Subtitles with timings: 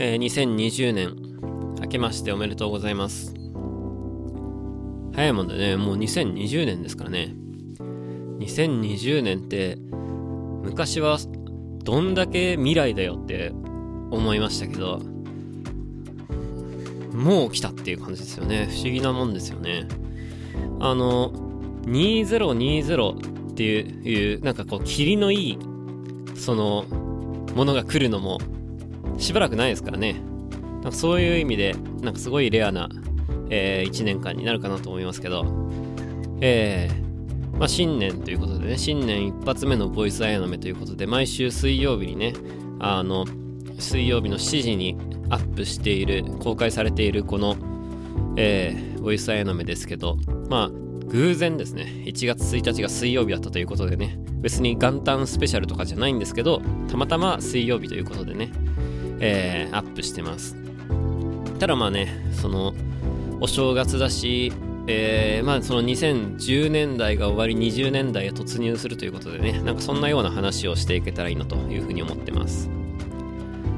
[0.00, 1.16] えー、2020年
[1.82, 3.34] 明けましておめでとうございます。
[5.12, 5.76] 早いもんでね。
[5.76, 7.34] もう2020年ですからね。
[8.38, 9.76] 2020年って
[10.62, 11.18] 昔は
[11.82, 13.50] どんだけ未来だよって
[14.12, 15.00] 思いましたけど
[17.12, 18.68] もう来たっていう感じですよね。
[18.70, 19.88] 不思議なもんですよね。
[20.78, 21.32] あの
[21.86, 25.58] 2020っていうなんかこう霧のいい
[26.36, 26.84] その
[27.56, 28.38] ものが来るのも
[29.18, 30.16] しばらくないですからね。
[30.74, 32.88] なんかそういう意味でなんかすごいレアな、
[33.50, 35.44] えー、1年間になるかなと思いますけど。
[36.40, 42.32] えー、まあ、新年ということでね新年一発目のボイスアイアの目ということで毎週水曜日にね
[42.78, 43.26] あの
[43.78, 44.96] 水曜日の7時に
[45.30, 47.56] アップしている公開されているこの、
[48.36, 50.16] えー、ボイスアイアの目ですけど
[50.48, 50.70] まあ
[51.08, 51.84] 偶然ですね。
[52.04, 54.18] 1月1日が水曜日だったということでね。
[54.40, 58.52] 別に元旦スペシャルとかじゃないんですけどたまたま水曜日ということでね、
[59.20, 60.56] えー、アップしてます。
[61.58, 62.74] ただまあねその
[63.40, 64.52] お正月だし
[64.90, 72.70] えー、まあその2010年代が終わり20年代へ突入するということでねなんかそんなような話をしていけたらいいなというふうに思ってます。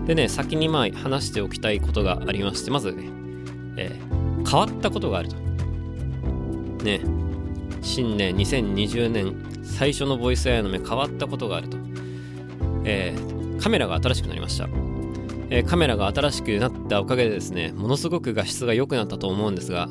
[0.07, 3.11] でね先にまあ話しておきたいことがありましてまずね、
[3.77, 5.37] えー、変わったことがあると。
[6.85, 7.01] ね
[7.83, 11.77] 新年2020年最初のボイスアイの目変わったことがあると、
[12.85, 14.69] えー、カメラが新しくなりました、
[15.51, 19.89] えー、カメラが新しくなったおかげでですねものすごく画質が良くなったと思うんですが、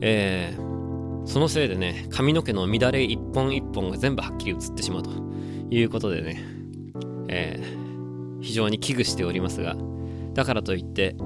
[0.00, 5.10] えー、そのせいでね髪の毛の乱れ一本一本が全部はっきり映ってしまうと
[5.70, 6.42] いうことでね、
[7.28, 9.76] えー、非常に危惧しておりますが
[10.34, 11.16] だからといって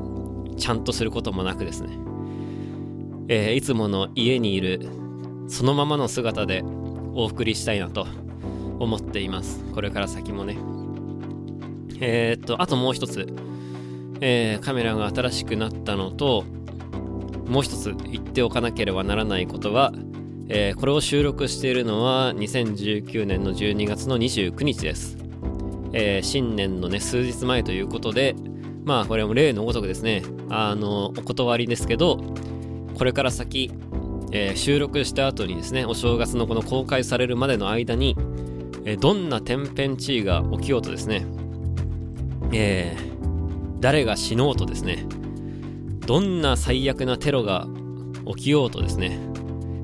[0.58, 1.98] ちゃんとすることもなくですね、
[3.28, 4.88] えー、いつもの家にいる
[5.48, 6.62] そのままの姿で
[7.14, 8.06] お送りしたいなと
[8.78, 9.62] 思っています。
[9.72, 10.56] これから先もね。
[12.00, 13.26] えー、っとあともう一つ、
[14.24, 16.44] えー、カメラが新しくなったのと
[17.48, 19.92] もう一つ言っておかなければならないことは、
[20.48, 25.18] えー、これを収録しているのは2019年の12月の29日です、
[25.92, 28.36] えー、新年のね数日前ということで
[28.84, 32.18] まあこれも例のごとくですねあのお断りですけど
[32.96, 33.72] これから先
[34.34, 38.16] え、収録した後にですねお正月のこの公開されるまでの間に、
[38.86, 41.26] え、どんな天変地異が起きようとですね、
[42.50, 43.11] えー、
[43.82, 45.04] 誰が死のうとですね
[46.06, 47.66] どんな最悪なテロが
[48.36, 49.18] 起きようとですね、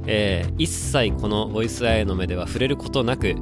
[0.06, 3.34] えー、一切このボイスアイの目では触れることなく、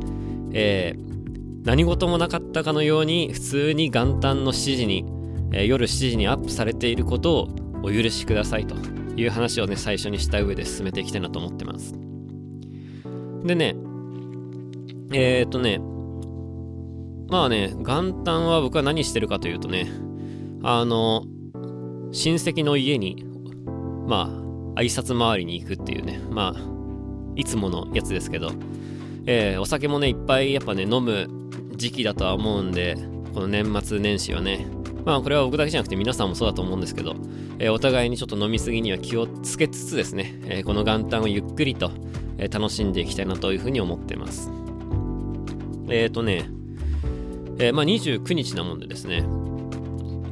[0.52, 5.04] えー、何事もなかったかのように普通に元旦の7時に、
[5.52, 7.48] えー、夜7時にアップされていることを
[7.82, 8.74] お許しくださいと
[9.16, 11.94] いう話をね、最初にした上で進めていきたいなと思ってます。
[13.44, 13.76] でね、
[15.12, 15.80] えー、っとね、
[17.28, 19.86] まあね、元旦は僕は何してるかというとね、
[20.62, 21.24] あの、
[22.12, 23.24] 親戚の家に、
[24.06, 24.30] ま
[24.76, 26.76] あ、挨拶回りに行くっていうね、まあ、
[27.36, 28.50] いつものやつですけど、
[29.26, 31.28] えー、お酒もね、いっぱいやっぱね、飲む
[31.76, 32.96] 時期だとは思うんで、
[33.34, 34.66] この年末年始はね、
[35.04, 37.14] まあこれは僕だけじゃなくて皆さんもそうだと思うんですけど、
[37.58, 41.90] えー、お互いにちょっと飲みすぎには気をつけつつですね、えー、この元旦をゆっくりと、
[42.38, 44.50] え、楽しんでいきたいなというふうに思ってます。
[45.88, 46.50] えっ、とね、
[47.58, 49.24] えまあ29日なもんでですね、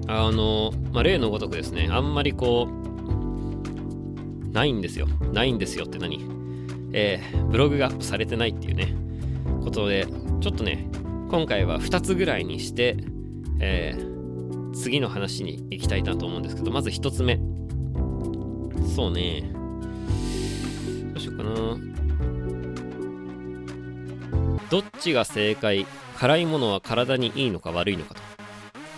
[0.06, 5.06] あの、まあ例のごとくですね、あんまりこう、ないんですよ。
[5.32, 6.24] ないんですよって何？
[6.92, 8.94] えーブログがアップされてないっていうね、
[9.64, 10.06] ことで、
[10.40, 10.88] ちょっとね、
[11.30, 12.96] 今回は2つぐらいにして、
[13.60, 17.40] えー、次の話に行きたいなと思うんですけど、まず1つ目。
[18.94, 19.50] そうね。
[21.12, 21.50] どうしようかな。
[24.70, 25.86] どっちが正解？
[26.18, 28.23] 辛いものは体にいいのか悪いのかと。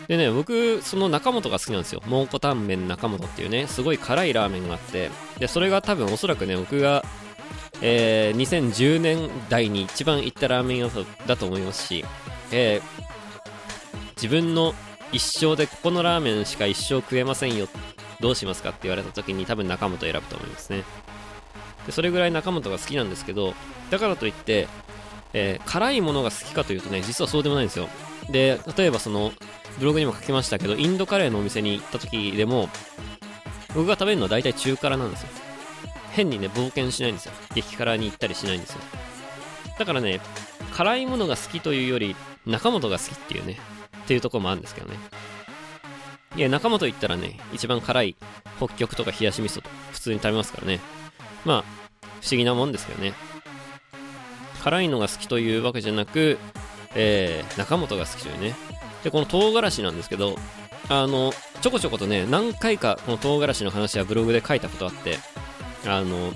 [0.08, 2.02] でね、僕、その中本が好きなんですよ。
[2.06, 7.04] 蒙古タンメン中本っていうね、すごい辛いラーメンがあって、で、それが多分おそらくね、僕が、
[7.82, 10.90] えー、2010年代に一番行ったラーメン屋
[11.26, 12.04] だと思いますし、
[12.52, 14.74] えー、自分の
[15.12, 17.68] 一生でここのラーメンしか一生食えませんよ。
[18.20, 20.84] どうしますかって言われた時に多分中本選ぶと思いますね。
[21.86, 23.54] でそれぐらい中本が好きなんですけど
[23.90, 24.68] だからといって、
[25.32, 27.88] えー、辛いものが好きかというとね実はそうでもないんですよ。
[28.30, 29.32] で例えばその
[29.78, 32.68] ブログにも書きましたけどインドカレーのお店に行った時でも
[33.74, 35.28] 僕が食べるのは大体中辛なんですよ
[36.12, 38.80] 変にね冒険しないんですよ激辛に行ったりしないんですよ
[39.78, 40.20] だからね
[40.74, 43.58] 辛いものが好きというより中本が好きっていうね
[44.06, 44.96] っていうとこもあるんですけどね。
[46.36, 48.16] いや、仲間と言ったらね、一番辛い
[48.58, 50.78] 北極とか冷やし味噌と普通に食べますからね。
[51.44, 51.64] まあ、
[52.20, 53.14] 不思議なもんですけどね。
[54.62, 56.38] 辛いのが好きというわけじゃなく、
[56.94, 58.54] えー、中本が好きというね。
[59.06, 60.34] で、この唐辛子なんですけど、
[60.88, 65.18] あの、ちょこちょことね、何回かこの唐辛子の話はブログで書いたことあって、
[65.86, 66.32] あの、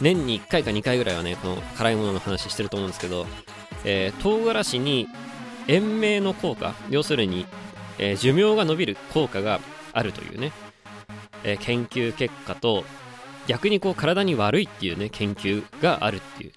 [0.00, 3.28] 年に1回か2回ぐらいはね、この辛いものの話してると思うんですけど、
[3.84, 5.06] えー、唐辛子に
[5.68, 7.46] 延命の効果、要するに、
[8.00, 9.60] えー、寿命が延びる効果が
[9.92, 10.50] あるというね、
[11.44, 12.82] えー、研究結果と、
[13.46, 16.52] 逆にこう体に悪いっていうね、研究があるっていう。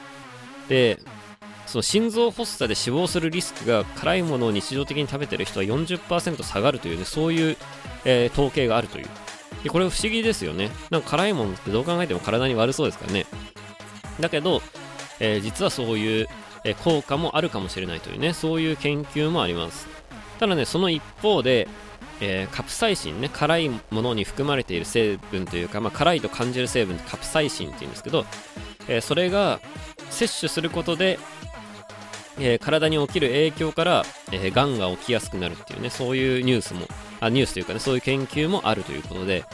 [0.69, 0.99] で、
[1.65, 7.57] その心臓発作で死亡するリスクが辛いものを日常的に食べてる人は40%下がるというね、そういう、
[8.05, 9.07] えー、統計があるという。
[9.63, 10.69] で、これ不思議ですよね。
[10.89, 13.25] なんか辛いものってどう考えても体に悪そうですからね。
[14.19, 14.61] だけど、
[15.19, 16.27] えー、実はそういう、
[16.63, 19.87] えー、効果もあるかもしれないというね、そういう研究もあります。
[20.39, 21.67] ただね、その一方で、
[22.21, 28.25] えー、カプサイシンね、辛いものに含まれている成分というか、まあ、辛いと感じる成分カプサイシンっていうんですけど、
[28.87, 29.59] えそれが
[30.09, 31.19] 摂取することで、
[32.39, 36.87] え体に起きる影響から、えー、がんが起きやすくなるっていうね、そういうニュースも
[37.21, 39.45] あニュースというかね、そういう研究もあるということで、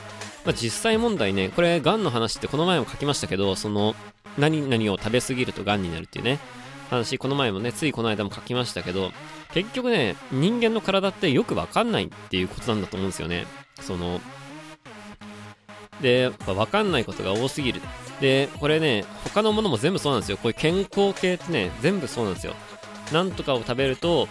[0.45, 3.95] まあ、実際問題ね、これ、がんの話ってこの前も書きましたけど、その、
[4.37, 6.39] 何々を食べ過ぎるとがんになるっていうね、
[6.89, 9.11] 話、この前もね、ついこの間も書きましたけど、
[9.53, 13.45] 結局ね、人間の体ってよくわかんないっていうことなんだと思うんですよね。
[13.81, 14.19] その、
[16.01, 17.81] で、わかんないことが多すぎる。
[18.19, 20.37] で、これね、他のものも全部そうなんですよ。
[20.37, 22.55] こういう健康系ってね、全部そうなんですよ。
[23.11, 24.27] なんとかを食べると、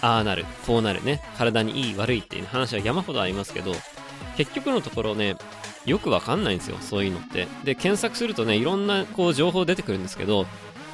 [0.00, 3.72] ああなる、こうなるね、体にいい悪いっていう話は山ほどありますけど、
[4.36, 5.36] 結局のところね、
[5.84, 7.48] よくわかんないんですよ、そういうのって。
[7.64, 10.46] で、検索するとね、いろんなこう情報出てくるんですけど、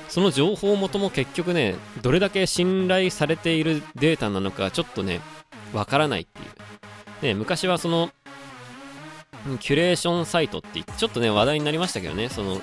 [0.08, 5.20] その情報元も結局ね、どれだけ信頼されているデータなのか、ちょっとね、
[5.72, 6.42] わからないってい
[7.22, 7.26] う。
[7.26, 8.10] ね、昔はその、
[9.60, 12.60] キュレーションサイトって、ちょっとね、話題になりましたけどね、その、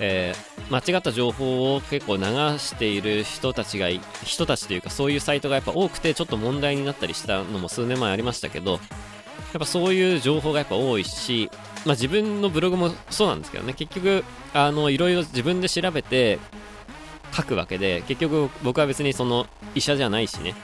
[0.00, 2.24] えー、間違った情報を結構流
[2.58, 3.88] している人たちが
[4.24, 8.80] 人たちというかそういうサイトがやっぱ多くてちょっと問題になったりしたのも数年前ありましたけどやっ
[9.58, 11.50] ぱそういう情報がやっぱ多いし、
[11.84, 13.74] まあ、自分のブログもそうなんですけどね。
[13.74, 14.24] 結局
[14.54, 16.38] あのいろいろ自分で調べて
[17.36, 20.54] 書くわけで結局僕は別にその医者じゃないしね。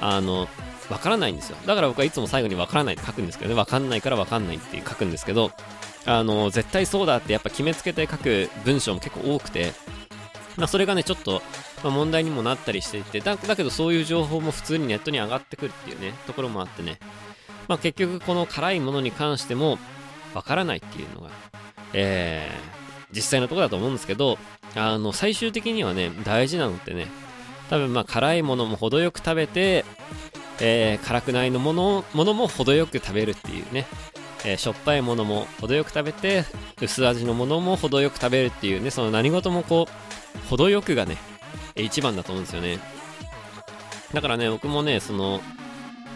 [0.00, 0.48] あの
[0.90, 1.56] わからないんですよ。
[1.66, 3.56] だから僕はいつも最後にわからないって書くんですけどね。
[3.56, 5.50] わかんないからわかんないって書くんですけど。
[6.06, 9.72] あの絶対そうだってやっぱ決めつけて書く文章も結構多くて、
[10.56, 11.42] まあ、それがねちょっと、
[11.82, 13.20] ま、問題にもなったりしていて。
[13.20, 16.98] だだけどそういう情報も普通にネットに上がってくるっていうねところもあってね、
[17.68, 19.78] まあ、結局この辛いものに関しても
[20.34, 21.30] わからないっていうのが、
[21.94, 24.36] えー、実際のところだと思うんですけど
[24.74, 27.06] あの最終的にはね大事なのってね
[27.70, 29.86] 多分まあ辛いものも程よく食べて、
[30.60, 33.86] えー、辛くないのものものも程よく食べるっていうね。
[34.46, 36.44] えー、しょっぱいものも程よく食べて
[36.80, 38.90] 薄味のものも程よく食べるっていうね。
[38.90, 41.16] その何事もこう程よくがね
[41.76, 42.78] 一番だと思うんですよね。
[44.12, 45.40] だからね僕もねその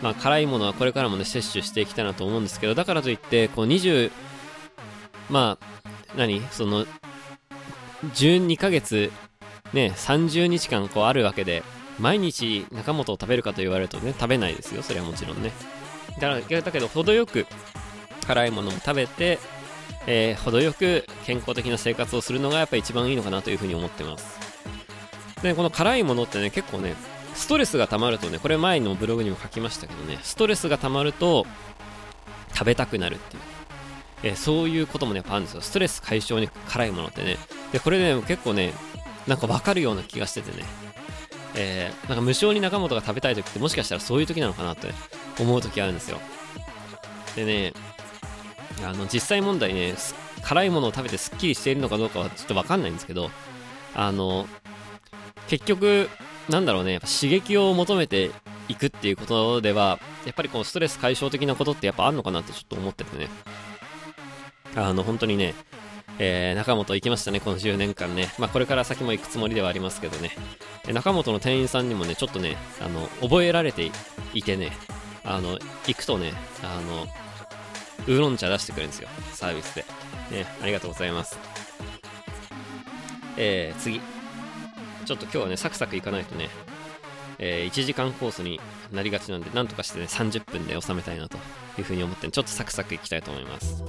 [0.02, 4.11] まあ辛いものはこれからもね摂取していきたいなと思うんですけどだからといってこう20
[5.31, 6.43] まあ何？
[6.50, 6.87] その
[8.14, 9.11] 12ヶ月
[9.73, 11.62] ね30日間こうあるわけで
[11.99, 15.53] 毎日中本を食べるかと言われるとね食べないですよそれはもちろんね
[16.15, 17.47] だからだけど程よく
[18.27, 19.39] 辛いものも食べて、
[20.06, 24.39] えー、程よく健康的な生活をするのがやっぱ一番いいのかなというふうに思ってます
[25.43, 26.95] でこの辛いものってね結構ね
[27.35, 31.47] ストレスが溜まるとねこれ前のブログにも書きましたけどねストレスが溜まると
[32.52, 33.43] 食べたくなるっていう
[34.23, 35.61] えー、そういうこともね、やっぱあるんですよ。
[35.61, 37.37] ストレス解消に辛いものってね。
[37.73, 38.73] で、これね、結構ね、
[39.26, 40.64] なんかわかるような気がしててね。
[41.55, 44.88] えー、なんか無性に中本が食べたい時ってもしかしたらそういう時なのかなって
[45.40, 46.19] 思う時あるんですよ。
[47.37, 47.73] でね、
[48.85, 49.95] あの実際問題ね
[50.43, 53.31] 辛いものを食べてすっきりしているのかどうかはちょっと分かんないんですけど
[53.95, 54.47] あの
[55.49, 56.09] 結局
[56.49, 58.31] なんだろうねやっぱ刺激を求めて
[58.69, 63.28] いくっていうことではやっぱりこうストレス解消的なことってやっぱあるのかなってちょっと思っててね
[64.76, 65.55] あの本当にね
[66.18, 68.28] えー、中本行きましたね、この10年間ね。
[68.38, 70.32] まあ、これから先も行くつもりではありますけどね。
[70.88, 73.90] え中本の店員さんにもね、ちょっとね、あの、覚えられて
[74.34, 74.72] いてね、
[75.25, 76.32] あの、行くとね、
[76.62, 77.06] あの、
[78.06, 79.08] ウーロン茶出してくれるんですよ。
[79.32, 79.84] サービスで。
[80.30, 81.38] ね、ありがとうございます。
[83.37, 84.00] えー、次。
[85.04, 86.48] ちょっと今日はね、サクサクいかないとね、
[87.38, 88.60] えー、1時間コースに
[88.92, 91.38] なりがちなんで、なんとかしてね、30分で収めたいなと
[91.78, 93.84] いうふうに思って、ちょっとサクサクいきたいと思います。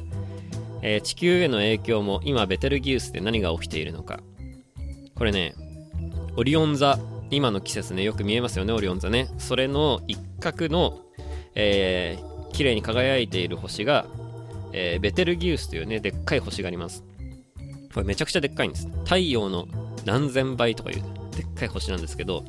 [0.81, 4.19] えー、地球への影響も今、ベテルギウスで何が起きているのか。
[5.15, 5.53] これね、
[6.37, 6.99] オリオン座、
[7.31, 9.29] 今の季節ね、よく見えますよね、オリオン座ね。
[9.37, 10.99] それの一角の、
[11.55, 14.05] えー、綺麗に輝いている星が、
[14.71, 17.03] えー、ベテルギウスというね、でっかい星があります。
[17.93, 18.87] これめちゃくちゃでっかいんです。
[19.03, 19.67] 太陽の
[20.05, 21.03] 何千倍とかいう、
[21.35, 22.45] でっかい星なんですけど、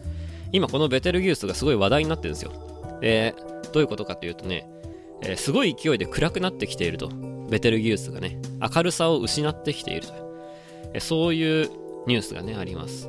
[0.52, 2.52] 今このベテルギウスがすごい話題になってるんですよ。
[3.00, 3.34] で、
[3.72, 4.68] どういうことかというとね、
[5.22, 7.10] えー、すごい勢いで暗くなってきていると。
[7.50, 8.40] ベテルギウスがね、
[8.74, 10.14] 明るさを失ってきていると。
[10.94, 11.70] えー、そういう
[12.06, 13.08] ニュースがね、あります。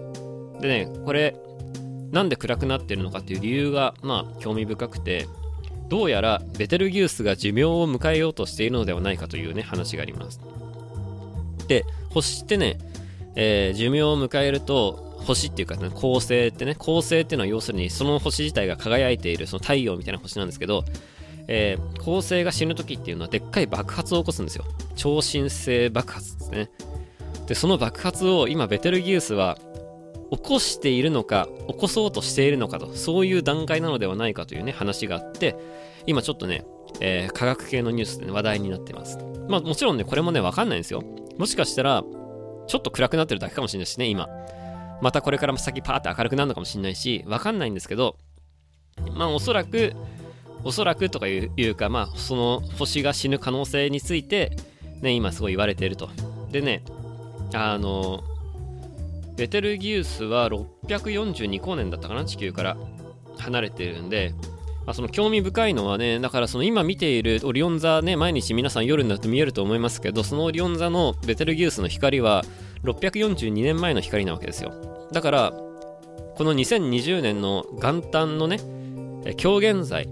[0.59, 1.35] でね、これ、
[2.11, 5.27] なんで暗くなってるのかっていう理由が、まあ、興味深くて、
[5.87, 10.39] どうやらベテルギウスが寿命を迎えようとしているのではないかというね、話があります。
[11.67, 12.77] で、星ってね、
[13.35, 20.83] えー、寿命を迎えると、星っていうか、ね、恒星ってね、恒星っていうのは要するにその星自体が輝いているその太陽みたいな星なんですけど、
[21.47, 24.65] えー、恒星が死ぬ時っていうのはでっかい爆発を起こすんですよ。
[24.95, 26.69] 超新星爆発ですね。
[27.47, 29.57] で、その爆発を今ベテルギウスは
[30.31, 35.57] 起こしているのか、起こそうとしているのかと、そういう段階なのではないかというね、話があって、
[36.07, 36.65] 今ちょっとね、
[37.01, 39.17] えー、科学系のニュースで、ね、話題になってます。
[39.49, 41.03] まあもちろんね、これもね、わかんないんですよ。
[41.37, 42.03] もしかしたら、
[42.67, 44.29] ちょっと暗くなってるだけかもしれないしね、今。
[45.01, 48.15] またこれから先パーって明るくなるのかもしれないし、わかんないんですけど、
[49.13, 49.93] まあおそらく、
[50.63, 54.55] おそらくとかいうか、まあその星が死ぬ可能性について、
[55.01, 56.09] ね、今すごい言われていると。
[56.51, 56.83] でね、
[57.53, 58.23] あの、
[59.37, 62.77] ベテルギウスは642光年だったかな、地球から
[63.37, 64.33] 離れてるんで、
[64.85, 72.43] まあ、その興味深いのはね、だからその今見ているオリオン座ね、毎日皆さん夜になると見えると思いますけど、そのオリオン座のベテルギウスの光は
[72.83, 74.73] 642年前の光なわけですよ。
[75.11, 78.59] だから、この2020年の元旦のね、
[79.41, 80.09] 今日現在、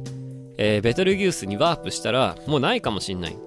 [0.62, 3.38] えー、ベテルギウスにワープしたら、もうないかもしんない。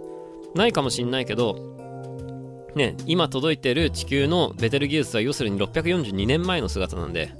[0.55, 7.35] ないかもしんないけど、ね、今届いてる地球のベテルギウスは要するに642年前の姿なんで、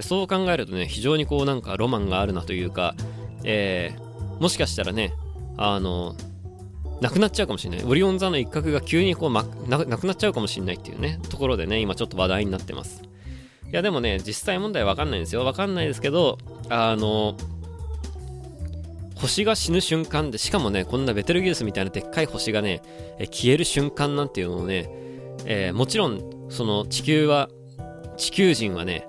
[0.00, 2.94] そう考えるとね、非常にこうなんかロマンがあるなというか、
[3.44, 5.12] えー、もしかしたらね、
[5.58, 6.16] あの、
[7.02, 7.84] なくなっちゃうかもしれない。
[7.84, 13.02] オリオン座の一角が急にこう、ま、なくなっちゃうかもしれないっていうね、ところでね、今ちょっと話題になってます。
[13.70, 15.44] いやでもね、実際問題わかんないんですよ。
[15.44, 16.38] わかんないですけど、
[16.70, 17.36] あの、
[19.22, 22.82] 星が死ぬ瞬間で、しかもね、こんなベテルギウスみたいなでっかい星がね、
[23.20, 24.90] え消える瞬間なんていうのをね、
[25.44, 27.48] えー、もちろん、その地球は、
[28.16, 29.06] 地球人はね、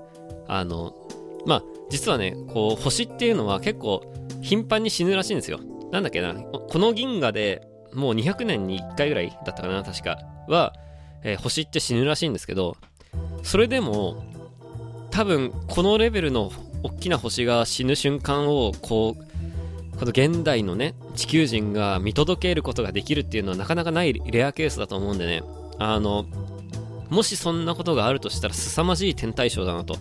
[0.48, 0.94] あの、
[1.48, 4.04] まあ、実はね、こう、星っていうのは結構
[4.44, 5.60] 頻繁に死ぬらしいんですよ。
[5.92, 10.74] なんだっけな、この銀河でもう200年に1回ぐらいだったかな、確か、は、
[11.24, 12.78] えー、星って死ぬらしいんですけど、
[13.42, 14.24] それでも、
[15.10, 16.52] 多分、このレベルの
[16.84, 19.33] 大きな星が死ぬ瞬間を、こう、
[20.00, 25.44] この現代のね、地球人が見届けることができるっていうのはなかなかないレアケースだと思うんでね、
[25.80, 26.26] あの、
[27.10, 29.98] もしそんなことがあるとしたら凄まじい天体ショーだなと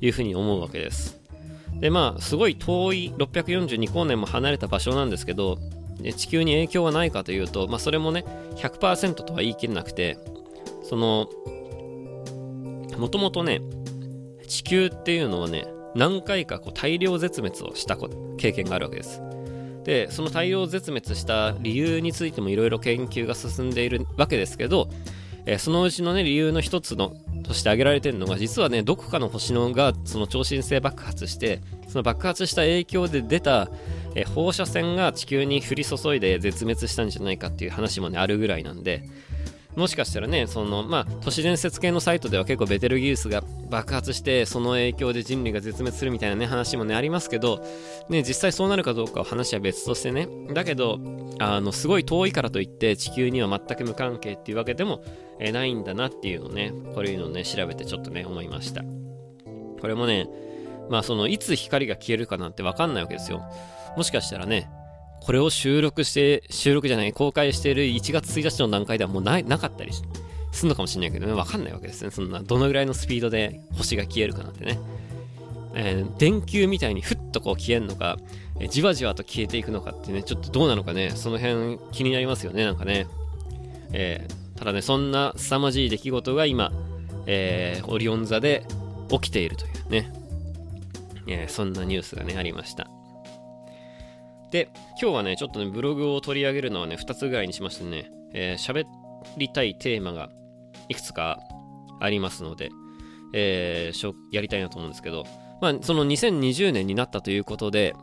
[0.00, 1.20] いうふうに思うわけです。
[1.80, 5.58] で、まあ、すごい遠い642光年も離れた場所なんですけど、
[6.16, 8.24] 地球に影響はないかというと、まあ、それもね、
[8.56, 10.18] 100%とは言い切れなくて、
[10.82, 11.28] その、
[12.98, 13.60] もともとね、
[14.46, 17.96] 地球っていうのはね、何回かこう大量絶滅をした
[18.36, 19.22] 経験があるわけです。
[19.86, 24.90] で、その太陽絶滅した理由についてもいろいろ研究が進んでいるわけですけど、
[25.46, 27.14] えー、そのうちのね、理由の一つの、
[27.44, 33.70] として挙げられてるのが、実はね、どこかの星のが、その超新星爆発して、その爆発した影響で出た、
[34.16, 39.08] えー、放射線が地球に降り注いで絶滅したんじゃないかっていう話もね、あるぐらいなんで、
[39.76, 47.62] もしかしたらね、その、まあ、都市伝説系のサイトでは結構ベテルギウスが爆発して、その影響で人類が絶滅するみたいなね、話もね、ありますけど、
[48.08, 50.98] ね、実際そうなるかどうかは話は別としてね、だけど、
[51.38, 55.02] あの、すごい遠いからといって地球には全く無関係っていうわけでも、
[55.38, 58.82] えないんだなっていうのね、こういうのをね、調べてちょっとね、思いました。
[59.80, 60.26] これもね、
[60.88, 63.42] まあその、いつ光が消えるかなんてわかんないわけですよ。
[63.94, 64.70] もしかしたらね、
[65.26, 69.92] これを収録して、収録じゃない、公開している1月1日の段階ではもうななかったり
[70.52, 72.12] するのかもしれないけどね、わかんないわけですね。
[72.12, 74.78] そんな、どのぐらいのスピードで星が消えるかなんてね。
[75.74, 78.18] えー、電球みたいにふっとこう消えるのか、
[78.60, 83.08] えー、じわじわと消えていくのかってね、ちょっとどうなのかね、その辺気になりますよね、なんかね。
[83.92, 86.70] えー、ただね、そんな凄まじい出来事が今、
[87.26, 88.64] え、オリオン座で
[89.08, 90.12] 起きているというね、
[91.26, 92.95] え、そんなニュースがね、ありました。
[94.50, 98.84] で、今日はね、ちょっとね、ブログを取り上げるのはね、2つぐらいにしましてね、えー、喋
[99.36, 100.30] りたいテーマが
[100.88, 101.38] いくつか
[102.00, 102.70] ありますので、
[103.32, 105.24] えー、やりたいなと思うんですけど、
[105.60, 107.94] まあ、その2020年になったということで、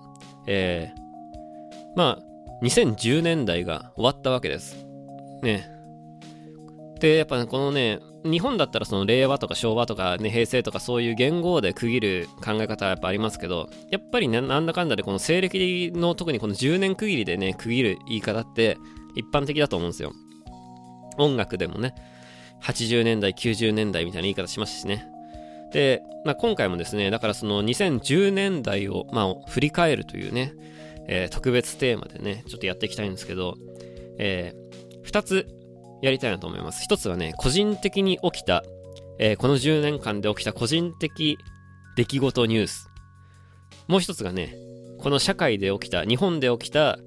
[0.48, 2.34] えー、まあ、
[2.64, 4.86] 2010年代が終わったわけです。
[5.42, 5.70] ね。
[7.00, 18.77] で、やっぱね、このね、日本だったらその令和とか昭和とかね、平成とかそういう言語で区切る考え方はやっぱありますけど、やっぱりね、なんだかんだでこの西暦の特にこの10年区切りでね、区切る言い方って
[19.15, 20.13] 一般的だと思うんですよ。
[21.18, 21.94] 音楽でもね、
[22.62, 25.06] 80年代、90年代みたいな言い方しますしね。
[25.74, 30.53] で、まあ、今回もですね、だからその2010年代を、まあ、振り返るというね、
[31.08, 33.56] えー、特別テーマでね、ちょっとやっていきたいんですけど、
[34.18, 35.48] えー、2つ
[36.03, 36.86] やりたいなと思います。
[36.86, 38.62] 1つはね、個人的に起きた、
[39.19, 41.38] えー、この10年間で起きた個人的
[41.95, 42.89] 出来事ニュース。
[43.88, 44.53] もう1つがね、
[45.00, 47.00] この社会で起きた、日本で起きた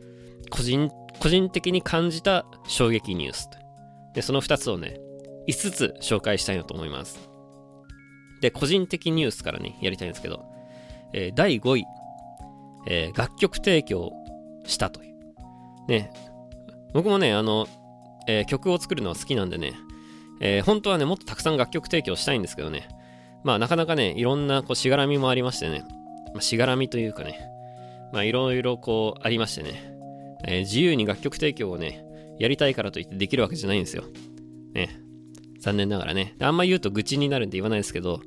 [0.48, 3.50] 個人、個人的に感じた衝撃ニュース。
[4.14, 4.98] で、その2つをね、
[5.46, 7.28] 5つ紹介したいなと思います。
[8.40, 10.42] で、個人的ニュースからね、やりたいんですけど、
[11.12, 11.84] えー、第5位、
[12.88, 14.10] えー、楽曲提供
[14.64, 15.16] したという。
[15.86, 16.10] ね、
[16.94, 17.68] 僕もね、あの、
[18.26, 19.74] えー、曲を作るのは好きなんでね、
[20.40, 22.88] えー、本当はね、もっとたくさん楽曲提供したいんですけどね、
[23.44, 25.84] まあなかなかね、いろんなこうしがらみもありましてね、
[26.34, 27.40] まあ、しがらみというかね、
[28.12, 29.96] まあいろいろこうありましてね、
[30.46, 32.04] えー、自由に楽曲提供をね、
[32.38, 34.04] やりたいからといってできるわけじゃないんですよ。
[34.74, 35.00] ね。
[35.60, 36.36] 残念ながらね。
[36.40, 38.20] あんま言うと愚痴になるんで言わないですけど、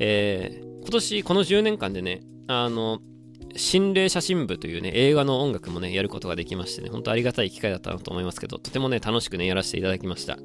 [0.00, 3.00] えー、今年、この10年間でね、あの、
[3.56, 10.38] 心霊写真部というね、映画の音楽もね、やることができましてね、本当ありがたい機会だったなと思いますけど、とてもね、楽しくね、やらせていただきました。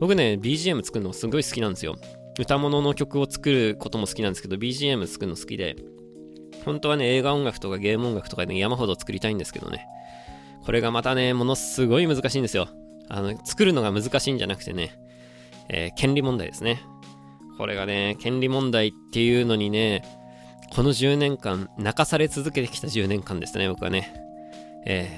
[0.00, 1.96] 僕ね、BGM 作るのすごい好きなんですよ。
[2.38, 5.76] 歌物の曲を作ることも好きなんですけど、BGM 作るの好きで、
[6.64, 9.86] 本当はね、映画音楽とかゲーム音楽とかね、山ほど作りたいんですけどね、
[10.64, 12.68] これがまたね、ものすごい難しいんですよ。
[13.08, 14.98] あの、作るのが難しいんじゃなくてね、
[15.68, 16.82] えー、権利問題ですね。
[17.58, 20.02] これがね、権利問題っていうのにね、
[20.74, 24.12] この10年間、泣かされ続けてきた10年間ですね、僕はね。
[24.84, 25.08] え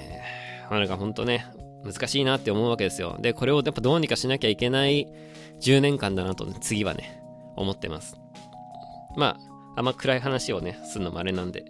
[0.69, 1.47] ー、なんかほんとね、
[1.83, 3.17] 難しいなって思うわけですよ。
[3.21, 5.09] で、これをやっぱどうにかしなきゃいけない
[5.63, 7.23] 10年間だなと、次はね、
[7.57, 8.21] 思ってます。
[9.17, 9.39] ま
[9.75, 11.65] あ、あんま暗い話をね、するのもあれなんで、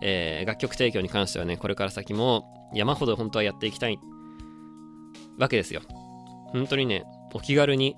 [0.00, 3.98] えー、楽曲提供に関してはね、これから先も山ほど本当はやっていきたい
[5.38, 5.82] わけですよ。
[6.52, 7.96] 本当にね、お気軽に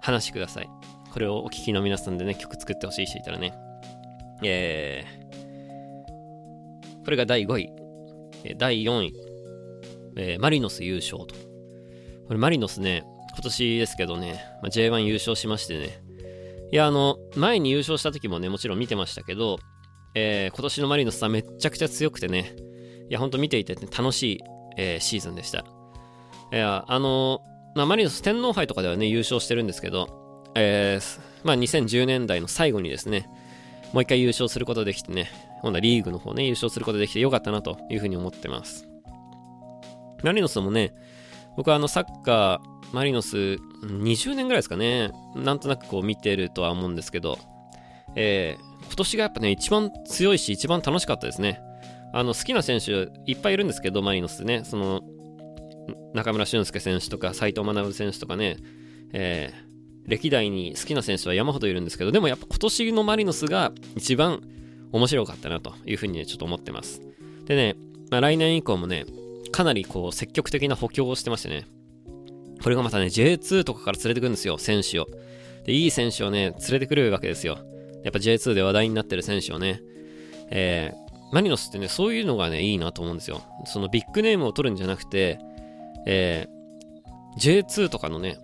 [0.00, 0.68] 話しください。
[1.12, 3.63] これをお聴きの皆さんでね、曲作ってほしい人いたらね。
[4.44, 7.70] えー、これが第5位。
[8.56, 9.14] 第4位。
[10.16, 11.34] えー、マリノス優勝と。
[12.26, 16.02] これマリノスね、今年ですけどね、まあ、J1 優勝しましてね。
[16.72, 19.58] いや、あの、前に優勝した時もね、もちろん見てましたけど、
[20.14, 22.54] えー、今年のマリノスはめちゃくちゃ強くてね、
[23.10, 24.40] いや、ほんと見ていて、ね、楽しい、
[24.76, 25.64] えー、シーズンでした。
[26.52, 27.40] いや、あの
[27.74, 33.28] まあ、マリノス天皇杯とかではね、優勝してるんですけど、えー、まあ、2010年代の最後にですね、
[33.94, 35.30] もう一回優勝することできてね、
[35.62, 38.88] 今度はリーグの方ね、優勝することできてよかったなというふうに思ってます。
[40.24, 40.92] マリノスもね、
[41.56, 43.36] 僕はあのサッカー、マリノス
[43.84, 47.38] 20年ぐらいですかね、なんとなくこう見てるとは思うんですけど、
[48.16, 51.60] えー、今年がやっぱね、一番強いし、一番楽しかったですね。
[52.12, 55.02] あの、好きな選手いっぱいいるんですけど、マリノスね、その、
[56.14, 58.56] 中村俊輔選手とか、斎藤学選手とかね、
[59.12, 59.63] えー、
[60.06, 64.42] 歴代に好きな選手は山ほどいるんですけど、でもやっぱ今年のマリノスが一番
[64.92, 67.00] 面白かったなというふうにね、ちょっと思ってます。
[67.46, 67.76] でね、
[68.10, 69.06] まあ、来年以降もね、
[69.50, 71.66] かなりこう積極的な補強をしてましてね、
[72.62, 75.06] これがまたね、J2 とかから連れてくるんですよ、選手を。
[75.64, 77.58] で、いい選手をね、連れてくるわけですよ。
[78.04, 79.80] やっぱ J2 で話題になってる選手をね、
[80.50, 83.42] えー、マリノスってね、そういうのがね、いいなと思うんですよ。
[83.64, 85.38] そのビッグネームを取るんじゃなくて、
[86.06, 88.38] えー、J2 とかのね、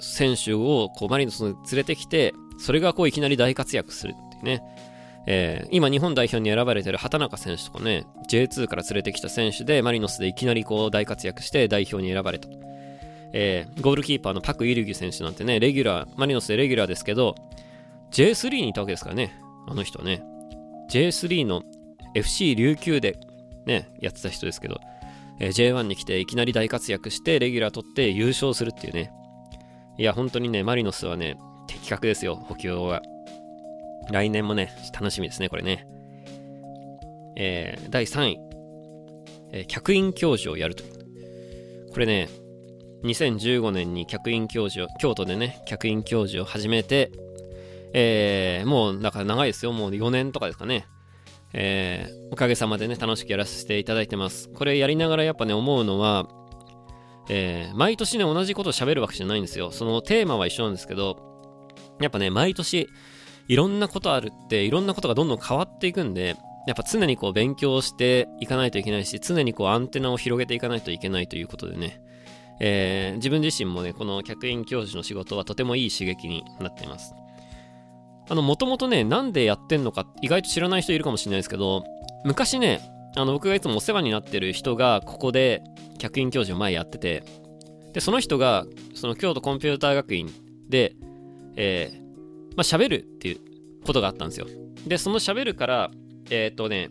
[0.00, 4.62] 選手をこうマリノスに連れてきて、それがこういきなり大活躍するっていうね。
[5.30, 12.48] えー、今日本代表に選ばれてる畑中選手とかね、J2 から連れてきた選手で、マリノスでいきなりこう大活躍して代表に選ばれた。
[13.34, 17.34] えー、ゴールキーパーのパク・イルギ選手なんてね、レギュラー、マリノスでレギュラーですけど、
[18.10, 20.22] J3 にいたわけですからね、あの人ね。
[20.90, 21.62] J3 の
[22.14, 23.18] FC 琉球で
[23.66, 24.80] ね、やってた人ですけど、
[25.40, 29.12] えー、J1 に来ていきなり大活躍して、レギュラー取って優勝するっていうね。
[29.98, 33.02] いや、本当にね、マリノスはね、的確ですよ、補強は。
[34.10, 35.86] 来年もね、楽しみですね、これね。
[37.36, 38.38] えー、第3位、
[39.52, 40.84] えー、客員教授をやると。
[41.92, 42.28] これね、
[43.02, 47.10] 2015年に客員教授を、京都でね、客員教授を始めて、
[47.92, 49.72] えー、もう、だから長いですよ。
[49.72, 50.86] もう4年とかですかね。
[51.54, 54.48] えー、おかげさまでね、楽しくやらせていただいてます。
[54.50, 56.28] これやりながらやっぱね、思うのは、
[57.28, 59.70] えー、毎年ね、同じことを喋るわけじゃないんですよ。
[59.70, 61.18] そのテーマは一緒なんですけど、
[62.00, 62.88] やっぱね、毎年、
[63.48, 66.36] いろんなことあるって、いろんなことがどんどん変わっていくんで、
[66.66, 72.02] やっぱ常にこう勉強していかないといけないし、常にこうアンテナを広げていかないといけないということでね、
[72.60, 77.14] えー、自分自身もね、この客員教授の仕事はとてもいい刺激になっています。
[78.28, 81.84] あの、もともとね、なんでやってんのか、意外と知らない人いるかもしれないですけど、
[82.24, 82.82] 昔ね、
[83.18, 85.62] あの、僕がいつもお世話になってる人が、ここで
[85.98, 87.24] 客員教授を前やってて、
[87.92, 90.30] で、その人が、その京都コンピューター学院
[90.68, 90.94] で、
[91.56, 91.98] えー、
[92.56, 93.40] まあ、喋るっていう
[93.84, 94.46] ことがあったんですよ。
[94.86, 95.90] で、その喋るから、
[96.30, 96.90] えっ、とね、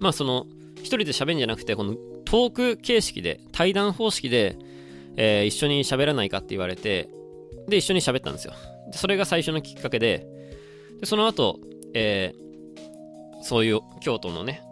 [0.00, 4.58] まあその、一人で喋るんじゃなくて、このトーク形式で、対談方式で、
[5.16, 7.08] えー、一緒に喋らないかって言われて、
[7.68, 8.52] で、一緒に喋ったんですよ。
[8.90, 10.26] でそれが最初のきっかけで、
[11.00, 11.58] でその後、
[11.94, 12.47] えー、
[13.40, 14.62] そういう京都のね、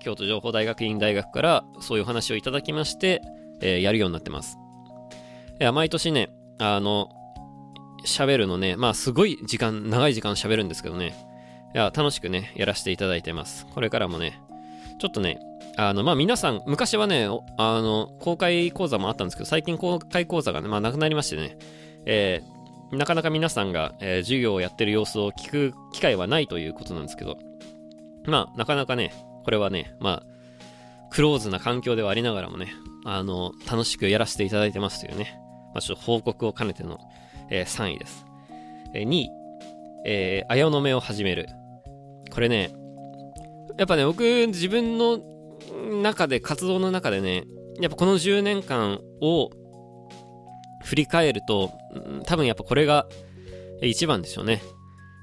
[0.00, 3.22] 京都情報大学院大学からそういう話をいただきまして、
[3.60, 4.58] えー、やるようになってます。
[5.60, 7.08] いや、毎年ね、あの、
[8.04, 11.14] 喋るのね、まあすごい時間、長い時間喋るんですけどね、
[11.74, 13.66] いや、楽しくね、やらせていただいてます。
[13.66, 14.40] これからもね、
[14.98, 15.38] ちょっとね、
[15.76, 21.56] あの、まあ皆さん、昔はね、あの、公開講座もあったんですけど、最近公開講座がね、まあなくなりましてね、
[22.04, 27.38] えー、なかなか皆さんが、えー、授業をやってる様子を聞く機会はないということなんですけど、
[28.26, 29.12] まあなかなかね、
[29.44, 30.32] これはね、まあ、
[31.10, 32.72] クローズな環境ではありながらもね、
[33.04, 35.38] あの、楽しくやらせていただいてますというね、
[35.74, 36.98] まあ、ちょっと報告を兼ねての、
[37.50, 38.24] えー、3位です。
[38.94, 39.28] えー、2位、
[40.06, 41.48] えー、あやの目を始める。
[42.30, 42.70] これね、
[43.78, 45.20] やっぱね、僕、自分の
[46.02, 47.44] 中で、活動の中でね、
[47.80, 49.50] やっぱこの10年間を
[50.84, 51.72] 振り返ると、
[52.26, 53.06] 多分やっぱこれが
[53.82, 54.62] 一番でしょうね。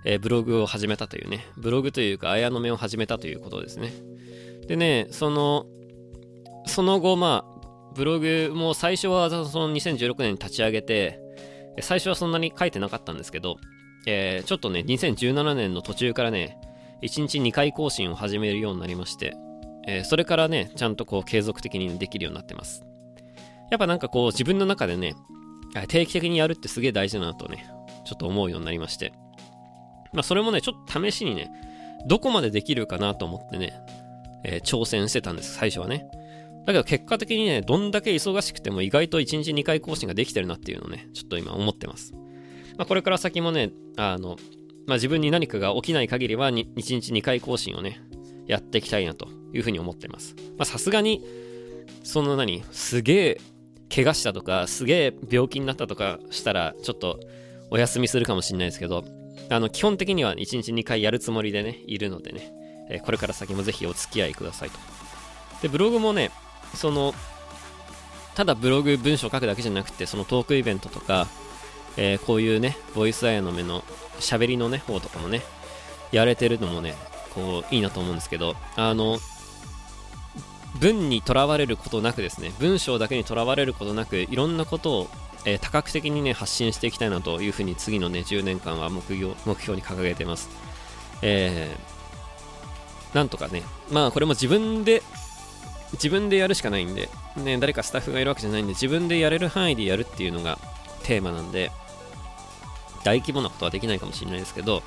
[0.05, 3.91] えー、ブログを始めたというね、ブログというか、綾の目を始めたということですね。
[4.67, 5.65] でね、その、
[6.65, 7.59] その後、まあ、
[7.95, 11.19] ブログも最初はその2016年に立ち上げて、
[11.81, 13.57] 最初はそんなに書いてなかったんですけど、
[14.05, 16.57] えー、ちょっとね、2017年の途中からね、
[17.01, 19.35] 1日2回更新を始めるようになりまして、
[19.87, 22.83] えー、それからね、ちゃんとこう継続的にできるようになってます。
[23.71, 25.15] やっぱなんかこう自分の中でね、
[25.87, 27.65] 定期的にやるってすげえ大事だなとね、
[28.05, 29.13] ちょっと思うようになりまして。
[30.13, 31.51] まあそれもね、ちょっと試しにね、
[32.07, 33.73] どこまでできるかなと思ってね、
[34.43, 36.07] えー、挑戦してたんです、最初はね。
[36.65, 42.13] だけど結果的にね、どんだけ忙しくても意外と1日2回更新ができてるなっていうのをね、ちょっと今思ってます。
[42.77, 44.37] まあ、これから先もね、あの、
[44.87, 48.01] まあ、自分に何かが起きない限りは1日2回更新をね、
[48.47, 50.35] やっていきたいなというふうに思ってます。
[50.57, 51.23] まさすがに、
[52.03, 53.41] その何、すげえ
[53.93, 57.19] 怪我したとか、すげえ病気になったとかしたら、ちょっと
[57.71, 59.03] お休みするかもしれないですけど、
[59.49, 62.53] あの、基本的には1日2回やるつもりでね、いるのでね、
[62.89, 64.79] え、これから先もぜひお付き合いくださいと。
[65.61, 66.31] で、ブログもね、
[66.75, 67.13] その、
[68.35, 71.27] ただブログ文章書くだけじゃなくて、そのトークイベントとか、
[71.97, 73.83] えー、こういうね、ボイスアイアの目の
[74.19, 75.41] 喋りのね、方とかもね、
[76.11, 76.95] やれてるのもね、
[77.35, 79.19] こう、いいなと思うんですけど、あの、
[80.79, 85.07] 文にとらわれることなくですね、文章だけにとらわれることなく、いろんなことを、
[85.45, 90.49] えー、多角的にね、発信していきたいなというふうに次のね、10年間は目標目標に掲げてます。
[91.21, 95.01] えー、なんとかね、まあこれも自分で、
[95.93, 100.59] 自分でやるしかないんで、ね、誰かスタッフがいるわけじゃないんで、自分でやれる範囲でやるっていうのが
[101.03, 101.71] テーマなんで、
[103.03, 104.83] 大規模なことはできないかもしれないですけど、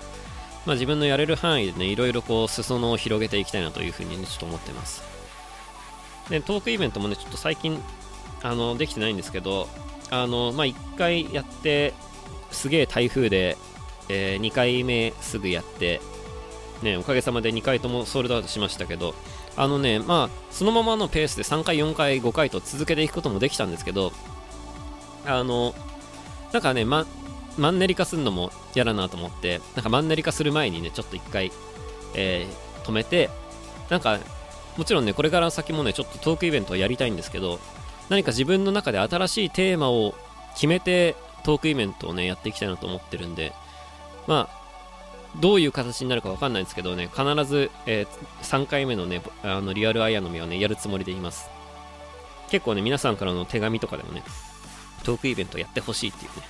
[0.66, 5.02] まあ、自分のやれる範囲でね、いろいろこう、裾野を広げていきたいなというふうにね、ちょっと思ってます。
[6.28, 7.82] で、トークイベントもね、ちょっと最近、
[8.42, 9.68] あの、できてないんですけど、
[10.12, 11.94] あの、まあ、1回やって、
[12.50, 13.56] すげえ台風で、
[14.10, 16.02] えー、2回目すぐやって、
[16.82, 19.14] ね、おかげさまで2回ともソールドアウトしましたけど、
[19.56, 24.12] あのね、まあ、そのままのペースで3回、4回、5回と続けていくこともできたんですけど、
[25.24, 25.74] あの、
[26.52, 27.06] なんかね、ま、
[27.56, 31.50] マンネリ化するのも嫌だなと思って、なんかマンネリ化する前にね、ちょっと一回、
[32.12, 33.30] えー、止めて、
[33.88, 34.18] なんか、
[34.76, 37.60] もちろんね、これから先もね、ちょっとトークイベントをやりたいんですけど、
[38.12, 40.14] 何か自分の中で新しいテーマを
[40.52, 43.54] 決めて、トークイベントをね、やっていきたいなと思ってるんで、
[44.26, 48.06] まあ、どういう形になるかわかんないんですけどね、必ず、えー、
[48.42, 51.48] 3回目のね、あのリアルアイアの実をね、やるつもりでいます。
[52.50, 54.22] 結構ね、皆さんからの手紙とかでもね、
[55.04, 56.42] トークイベントやってほしいっていうね、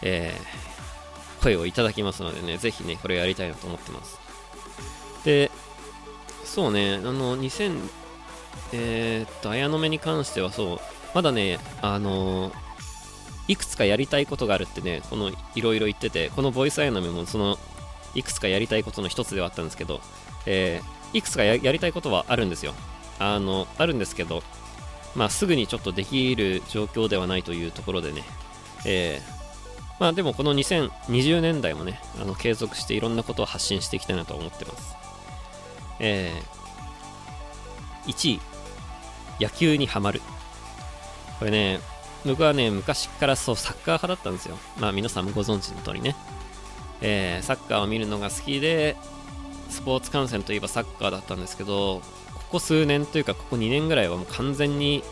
[0.00, 4.18] えー、声をいただきますのでね、ぜひね、これやりたいなと思ってます。
[5.26, 5.50] で、
[6.42, 7.78] そうね、あの、2000、
[8.76, 10.78] えー、っと、綾野目に関してはそう、
[11.14, 12.54] まだね、あのー、
[13.48, 17.58] いくつかやりたいことがあるってね、このいろいろ言ってて、このボイスアイナメもその
[18.14, 20.00] いくつかやりたいことの一つではあったんですけど、
[20.46, 22.74] えー、いくつかやりたいことはあるんですよ。
[23.20, 24.42] あの、あるんですけど、
[25.14, 28.24] まあ、すぐにちょっとできる状況ではないというところでね、
[28.84, 29.34] えー、
[30.00, 34.96] まあでもこの2020年代もね、あの継続していろんなことを発信していきたいなと思ってます。
[36.00, 38.40] えー、1位、
[39.40, 40.20] 野球にはまる。
[41.38, 41.80] これね、
[42.24, 44.56] 僕はね、昔からそう、サッカー派だったんですよ。
[44.78, 46.16] まあ皆さんもご存知の通りね。
[47.00, 48.96] えー、サッカーを見るのが好きで、
[49.68, 52.00] スポーツ観戦といえばサッカーだったんですけど、
[52.34, 55.02] ここ数年というか、ここ2年ぐらいはもう完全に、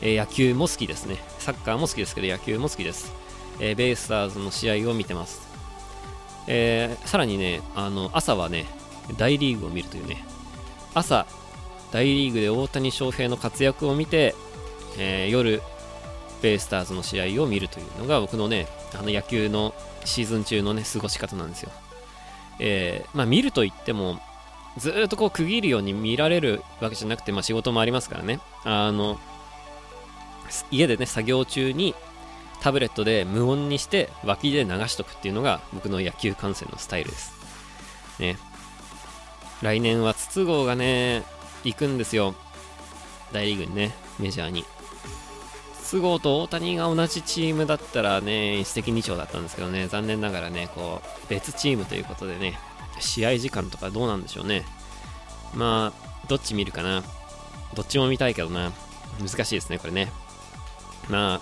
[0.00, 1.18] えー、野球も好きですね。
[1.38, 3.12] サッカーも好きですけど、野球も好きです。
[3.60, 5.48] えー、ベイスターズの試合を見てます。
[6.46, 8.66] えー、さらにね、あの朝はね、
[9.16, 10.24] 大リーグを見るというね、
[10.94, 11.26] 朝、
[11.92, 14.34] 大リーグで大谷翔平の活躍を見て、
[14.98, 15.62] えー、夜、
[16.42, 18.66] ベイスターズの試合を見るというのが僕のね、
[18.98, 19.74] あの野球の
[20.04, 21.70] シーズン中のね、過ごし方なんですよ。
[22.58, 24.20] えー、まあ見ると言っても、
[24.76, 28.40] ずっとこう区切るように見られるわけじゃなくて、まあ仕事もありますからね。
[28.64, 29.18] あの、
[30.70, 31.94] 家でね、作業中に
[32.60, 37.32] タブレットで無音にして脇で流しとくっていうのが僕の野球観戦のスタイルです。
[38.18, 38.36] ね。
[39.62, 41.24] 来年は筒香がね、
[41.64, 42.34] 行くんですよ。
[43.32, 44.64] 大リーグにね、メジャーに。
[45.82, 52.58] 筒香と大谷が同じチームだったらね、一石二鳥だったんですけどね、残念ながらね、こう、別チームということでね、
[53.00, 54.64] 試合時間とかどうなんでしょうね。
[55.54, 57.02] まあ、どっち見るかな。
[57.74, 58.72] どっちも見たいけどな。
[59.20, 60.12] 難しいですね、これね。
[61.08, 61.40] まあ、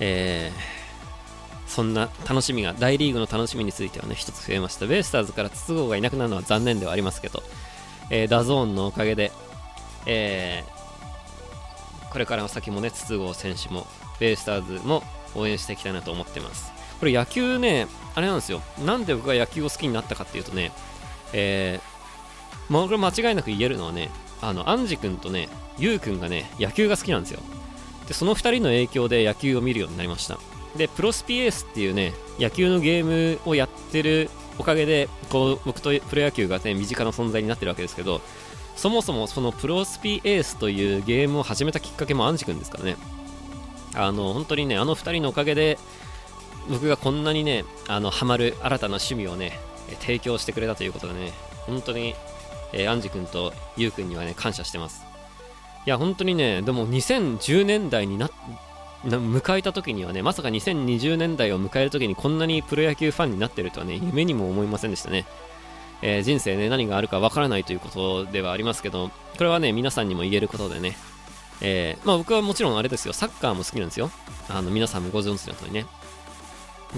[0.00, 4.86] えー、そんな楽しみが、大リーグの楽しみについてはね、一つ増えました。
[4.86, 7.42] ベイスターズから筒香がいなくなるのは残念ではありますけど、
[8.10, 9.32] えー、 DAZN のおかげで、
[10.06, 13.86] えー、これから先もね、筒香選手も、
[14.18, 15.02] ベイスターズも
[15.34, 16.72] 応援していきたいなと思ってます。
[16.98, 18.62] これ野球ね、あれなんですよ。
[18.84, 20.72] なんで僕が野球を好きになったかっていうとね、
[21.32, 27.40] えー、まあ、これ間違いなく言えるのはね、あの、アンジ君とね、ユウ君がね、野球が好きなんですよ。
[28.08, 30.38] で、その2人の影響で野球を見るようになりました。
[30.76, 38.20] で、プロスピエースっていうね、野球のゲームをやってるおかげで、こう、僕とプロ野球がね、身近な存在になってるわけですけど、
[38.76, 42.96] そもそもそのプロスピエースというゲームを始めたきっかけもアンジ君ですからね。
[43.94, 45.78] あの、本当にね、あの2人のおかげで、
[46.70, 49.58] 僕がこんなにね、あの、ハマる新たな趣味をね、
[50.00, 51.32] 提供してくれたということでね、
[51.66, 52.14] 本当に、
[52.72, 55.04] えー、アンジ君とユウ君にはね、感謝してます。
[55.86, 58.30] いや、本当にね、でも2010年代にな
[59.04, 65.24] 迎えた時にはね、まさか2020年代を迎える時にこんなにプロ野球ファンになってるとはね、夢にも思いませんでしたね。
[66.02, 70.96] えー、人生ね、何があるかわからないということではありますけど、これはね、皆さんにも言えることでね、
[71.60, 74.10] えー、まあ僕はもちろんあれですよ、サッカーも好きなんですよ。
[74.48, 75.86] あの、皆さんもご存知の通りね。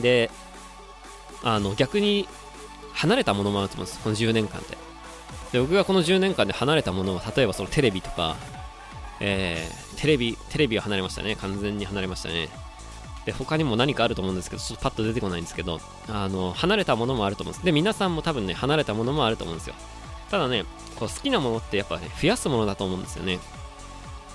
[0.01, 0.31] で、
[1.43, 2.29] あの、逆に
[2.93, 4.79] 離れたものもあると思うんです、この10年間で。
[5.53, 8.37] で、僕がこの10年間で離れたものは、例えばそのテレビとか、
[9.21, 11.37] えー、テレビ、テレビは離れましたね。
[11.37, 12.49] 完全に離れましたね。
[13.25, 17.65] で、他にも何かあると思うんですけど、ちょっとパッと出てこないんですけど、あの、離れたものもあると思うんです。
[17.65, 19.75] で、皆さんも多分ね、離れたものもあると思うんですよ。
[20.31, 20.65] ただね、
[20.97, 23.37] こう好きなものってやっぱね、増やすものだと思うんですよね。
[23.37, 23.47] だか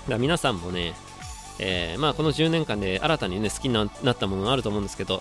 [0.08, 0.94] ら皆さんもね、
[1.58, 5.20] えー、まあこの10年間で新たにね、好きになったものがあると思うんですけど、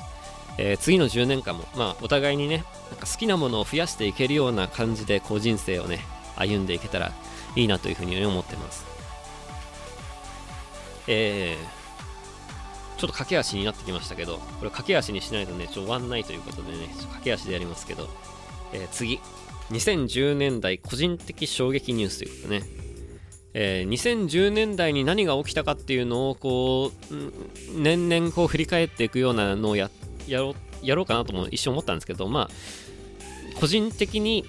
[0.57, 5.99] えー、次の10年間も、まあ、お互いにね、なんか好きなものを増やしていけるような感じで、こう人生をね、
[6.35, 7.11] 歩んでいけたら
[7.55, 8.94] いいなというふうに思ってます。
[11.07, 18.09] えー、ちょっと駆け足になってきましたけど、これ駆け足にしないとね、ちょ終わんないということでね、ちょ駆け足でやりますけど、
[18.73, 19.19] えー、次、
[19.71, 22.61] 2010年代個人的衝撃ニュースということね、
[23.53, 27.15] えー、2010年代に何が起きたかっていうのをこう
[27.73, 29.89] 年々こう振り返っていくようなのをや
[30.27, 30.53] やろ
[31.03, 34.45] うかなとも一瞬思ったんですけどまあ個人的に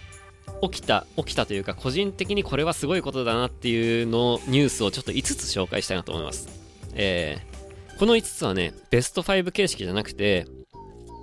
[0.63, 6.49] 起きた起きたというか個人的にこれはすごいことだなっていうのニュースをちょっと5つ紹介したいなと思います、
[6.95, 10.47] えー、この5つはねベスト5形式じゃなくて、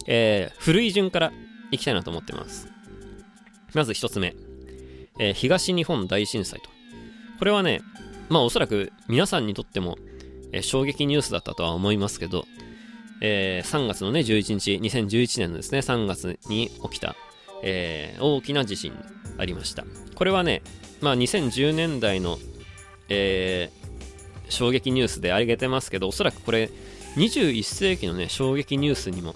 [0.08, 1.32] えー、古い順から
[1.72, 2.68] いきたいなと思ってます。
[3.74, 4.36] まず1つ目、
[5.20, 6.70] えー、東日本大震災と。
[7.40, 7.82] これはね
[8.30, 9.98] まあおそらく皆さんにとっても、
[10.52, 12.46] え、衝撃ニュースだったとは思いますけど、
[13.22, 17.16] え、3月のね11日2011年のですね3月に起きた
[17.64, 18.94] えー、大きな地震
[19.38, 19.86] ありました。
[20.16, 20.62] これはね、
[21.02, 22.38] まあ、2010年代の、
[23.10, 26.70] えー、衝撃ニュースで挙げてますけど、おそらくこれ、
[27.16, 29.36] 21世紀のね、衝撃ニュースにも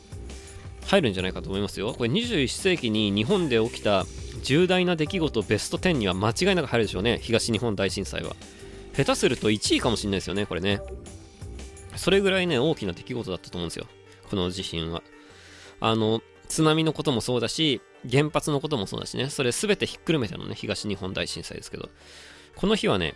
[0.85, 1.93] 入るんじゃないかと思いますよ。
[1.93, 4.05] これ21世紀に日本で起きた
[4.43, 8.35] 重大な出来事ベスト10には間違いなく入るでしょうね、東日本大震災は。
[8.95, 10.81] 下手すると1位かもしれないですよね、これね。
[11.95, 13.85] それぐらいね、大きな出来事だったと思うんですよ、
[14.29, 15.03] この地震は。
[15.79, 21.89] あの、津波のこともそうだし、原発のこともそうだしね、それ全てひっくるめてのね、東日本大震災ですけど、
[22.55, 23.15] この日はね、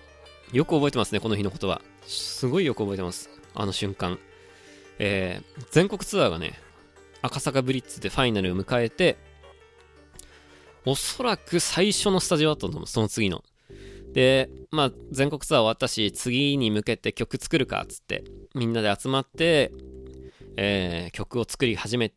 [0.52, 1.82] よく覚えてますね、この日のことは。
[2.06, 3.30] すごいよく覚えてます。
[3.54, 4.20] あの瞬間。
[5.00, 6.60] えー、全国ツアーがね、
[7.22, 9.18] 赤坂ブリッツでファイナルを迎えて、
[10.86, 13.44] おそらく最初のスタジオだったと思う、その次の。
[14.14, 19.72] で、まあ、全国ツアー終わったし、次に向けて曲作るかつって、みんなで集まって、
[20.58, 22.12] えー、曲を作り始め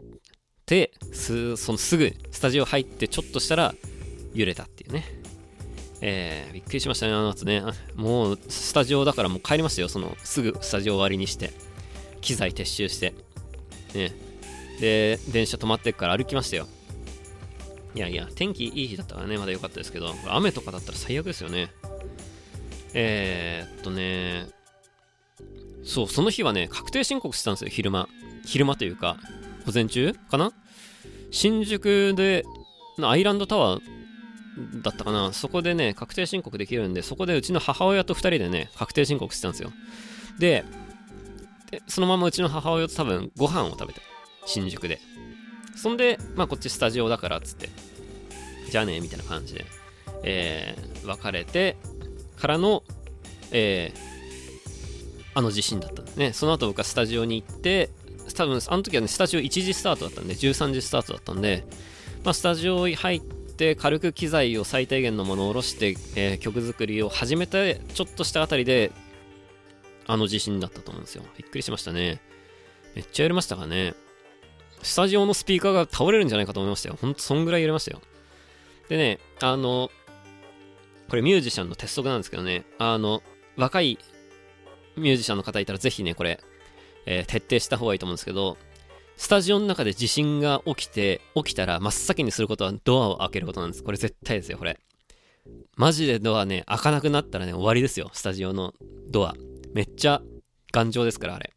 [0.66, 3.74] てすそのすぐスタジオ入ってちょっとしたら
[4.32, 5.24] 揺れたっていうね
[6.06, 7.62] えー、びっくりしましたね、あの後ね。
[7.94, 11.50] もう、スタジオだからもう帰りましたよ、その、すぐスタジオ終わりにして。
[12.20, 13.14] 機材撤収して。
[13.94, 14.12] ね。
[14.80, 16.66] で、電車止まってから歩きましたよ。
[17.94, 21.70] いやいや、天気いい日だったからね、まだ良かったですけど、雨とかだったら最悪ですよね。
[22.92, 24.48] えー、っとね、
[25.84, 28.10] そう、その日はね、確定申告したんですよ、昼間。
[28.44, 29.16] 昼間というか、
[29.66, 30.52] 午前中かな？
[31.30, 32.44] 新宿で、
[33.02, 35.32] アイランドタワーだったかな？
[35.32, 39.72] そこでね、確定申告できるんで、そこでうちの母親と2人でね、確定申告してたんですよ。
[40.38, 40.64] で、
[41.70, 44.00] でそのままうちの母親と多分ご飯を食べて、
[44.46, 45.00] 新宿で。
[45.76, 47.68] そんで、まあこっちスタジオだからっつって、
[48.70, 49.64] じゃあね、みたいな感じで、
[50.22, 51.76] えー、別れて
[52.38, 52.84] からの、
[53.50, 53.98] えー、
[55.34, 56.32] あの地震だったんですね。
[56.32, 57.90] その後僕はスタジオに行って、
[58.34, 61.64] 多分あの時はね、スタジオ1時スタートだったんで、13時スタートだったんで、
[62.24, 68.92] まあ、スタジオ入って軽く機材を最低限のものを下ろして、えー、曲作りを始めてちょっとしたあたりで
[70.06, 71.22] あの地震だったと思うんですよ。
[71.36, 72.20] びっくりしましたね。
[72.94, 73.94] めっちゃ揺れましたからね。
[74.82, 76.98] スタジオのスピーカーが倒れるんじゃないかと思いましたよ。
[77.00, 78.00] ほんとそんぐらい揺れましたよ。
[78.88, 79.90] でねあの
[81.08, 82.64] これミュージシャンの鉄則なんですけどね。
[82.78, 83.22] あの
[83.56, 83.98] 若い
[84.96, 86.40] ミュージシャンの方いたらぜひねこれ、
[87.06, 88.56] えー、徹底した方がいいと思うんですけど
[89.16, 93.84] スタジオの中で地震が起きて、起きたら真っ先にすることはドアを開けることなんです。
[93.84, 94.80] これ絶対ですよ、これ。
[95.76, 98.74] マジでドアね、開かなくなったらね、終わりですよ、スタジオの
[99.08, 99.34] ドア。
[99.72, 100.20] めっちゃ
[100.72, 101.52] 頑丈ですから、あれ。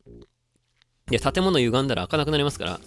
[1.07, 2.79] で、建物歪んだら開かなくなりますから、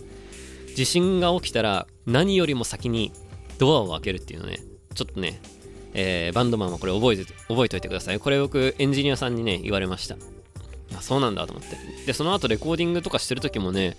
[0.77, 3.12] 地震が起きたら何よりも先に
[3.59, 4.61] ドアを開けるっていうのね、
[4.94, 5.40] ちょっとね、
[5.94, 8.20] えー、バンドマンはこれ覚えて、覚えておいてください。
[8.20, 10.16] これ僕、エンジニアさんにね、言われました。
[10.96, 11.76] あ、そうなんだと思って。
[12.07, 13.96] で、その後レコーディングとかしてる時もね、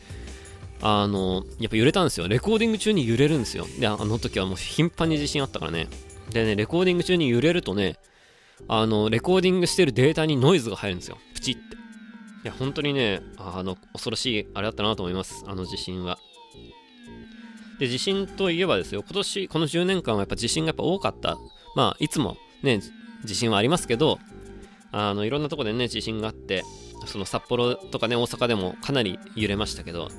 [0.81, 2.27] あの、やっぱ揺れたんですよ。
[2.27, 3.67] レコーディング中に揺れるんですよ。
[3.79, 5.87] で、あの時はもう頻繁に地震あったからね。
[6.31, 7.97] でね、レコーディング中に揺れるとね、
[8.67, 11.17] あの、レコーディングしてるデータにノイズが入るんですよ。
[11.33, 11.61] プチって。
[12.43, 15.43] いや、本当にね、あの、恐ろしいあれだったなと思います。
[15.47, 16.17] あの地震は。
[17.79, 21.37] で、地震といえばですよ、今年、この10年間はやっぱ地震がやっぱ多かった。
[21.75, 22.79] まあ、いつもね、
[23.23, 24.19] 地震はありますけど、
[24.91, 26.63] あの、いろんなとこでね、地震があって、
[27.05, 30.09] その札幌とかね、大阪でもかなり揺れましたけど、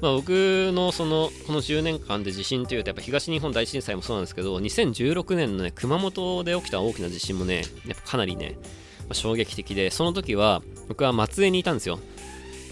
[0.00, 8.58] まあ、僕のそのこの10年間で地震というとやっぱ東日本大震災もそうなんですけど2016年のね熊本で起きた大きな地震もねやっぱかなりね、
[9.00, 11.98] まあ、衝撃的でその時は僕は松江にいたんですよ。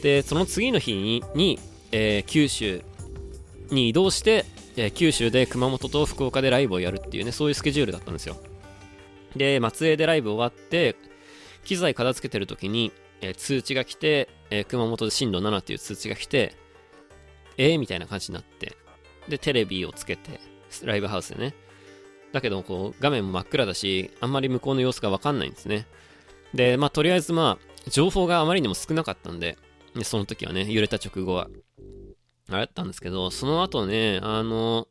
[0.03, 1.59] でその次の日にに、
[1.91, 2.83] えー、九州
[3.71, 4.45] に移動して、
[4.77, 8.37] えー、九州で熊本と福岡でライブをやるっていうねそういうスケジュールだったんですよ。
[9.35, 10.95] で松江でライブ終わって
[11.67, 16.57] 機材片付けてる時に、えー、通知が来て、え熊本で震度7っていう通知が来て
[17.59, 18.77] えー、みたいな感じになって、
[19.29, 20.41] で、テレビをつけて、
[20.85, 21.55] ライブハウスでね。
[22.33, 25.87] だけど、こう、画面も真っ暗だし、あんまり向こうの様子がわかんないんですね。
[26.55, 29.57] で、まあ、とりあえずまあ、情報があまりにも少なかったんで、
[29.95, 31.49] でその時はね、揺れた直後は、
[32.49, 32.59] あれ？
[32.59, 34.89] だったんですけど、その後ね、あの、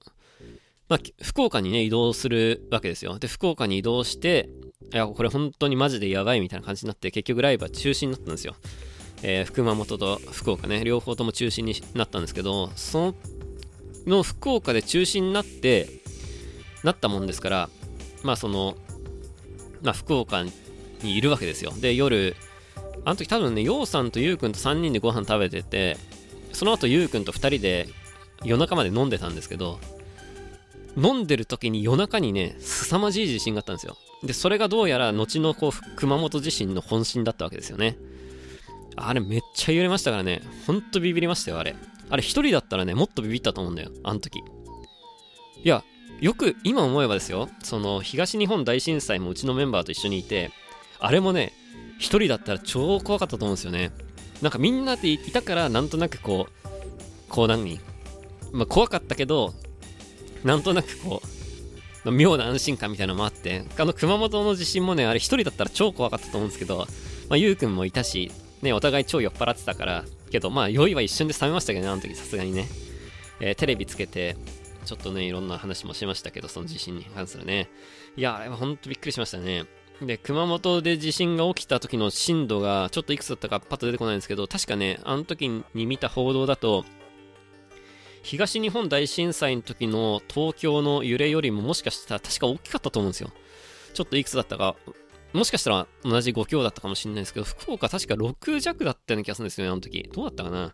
[0.87, 3.17] まあ、福岡にね、移動するわけですよ。
[3.17, 4.49] で、福岡に移動して、
[4.93, 8.55] いや、これ本当にマジでやばいみたいな感じになって、結局ライブは中止になったんですよ。
[9.23, 13.15] えー、熊本と福岡ね、両方とも中止になったんですけど、そ
[14.05, 15.89] の福岡で中止になって、
[16.83, 17.69] なったもんですから、
[18.21, 18.75] まあその、
[19.81, 21.73] まあ福岡にいるわけですよ。
[21.79, 22.35] で、夜、
[23.03, 25.97] あの時多分ね、ようさんとゆうくんと3人でご飯食べてて、
[26.51, 27.87] その後ゆうくんと2人で
[28.43, 29.79] 夜中まで飲んでたんですけど、
[30.97, 33.97] 飲んでる時に夜中にね、凄まじい地震があったんですよ。
[34.23, 37.97] で、それがどうやら後のこう熊本地震の本震だったわけですよね。
[38.95, 40.41] あれめっちゃ揺れましたからね。
[40.65, 41.75] ほんとビビりましたよ、あれ。
[42.09, 44.39] あれ一人だったらね、もっとビビったと思うんだよ、あの時。
[45.63, 45.83] いや、
[46.21, 50.51] よく今思えばですよ、その東日本大震災もうちのメンバーと一緒にいて、
[50.99, 51.51] あれもね、
[51.99, 53.91] 一人だったら超怖かったと思うんですよね。
[54.41, 56.67] なんかみんなでいたから、なんとなくこう、
[57.29, 57.79] こう何
[58.51, 59.53] まあ怖かったけど、
[60.45, 61.21] なんとなくこ
[62.05, 66.87] う、妙な安心感みたいなのもあって、あの熊本の地震もね、あれ一人だったら超怖かったと思うんですけど、
[67.29, 68.31] まあ、ゆうくんもいたし、
[68.61, 72.67] ね、お互い超酔っ払ってたから、けど、まあ、酔いは一瞬で冷めましたけどね、あの時さすがにね。
[73.39, 74.37] えー、テレビつけて、
[74.85, 77.69] ちょっとね、いろんな話もしましたけど、その地震に関するね。
[78.15, 79.65] いや、あれはほんとびっくりしましたね。
[80.01, 86.85] で、熊本で地震が起きた時の震度が、ちょっといくつだったかパッと出てこないんですけど、確かね、あの時に見た報道だと、
[88.25, 93.29] 東日本大震災の時の東京の揺れよりももしかしたら確か大きかったと思うんですよ。
[93.93, 94.75] ちょっといくつだったか
[95.31, 100.09] もしかしたら同じ5強だったかもしれないですけど、福岡確か6弱だったような気がするんですよね、あの時。
[100.11, 100.73] どうだったかな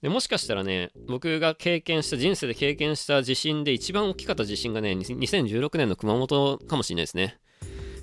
[0.00, 7.36] でもしかしたらね、僕が経験した、人生で経験した地震で一番大きかった地震がね、2016年の熊本かもしれないですね。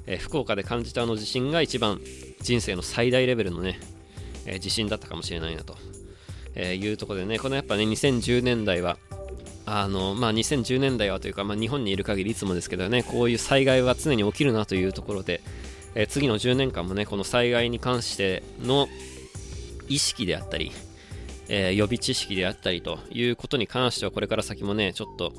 [0.05, 1.99] えー、福岡で感じたあの地震が一番
[2.41, 3.79] 人生の最大レベルのね、
[4.45, 5.77] えー、地震だったかもしれないなと、
[6.55, 8.97] えー、いうところでね、このやっぱね、2010年代は、
[9.65, 15.41] あの、まあ、2010年代はというか、まあ、日本にいる限りいつもですけどね、こういう災害は常に起きるなというところで、
[15.95, 18.87] えー、次の10年間もね、この災害に関しての
[19.87, 20.71] 意識であったり、
[21.47, 25.33] えー、予備知識であったりということに関しては、これから先もね、ちょっと、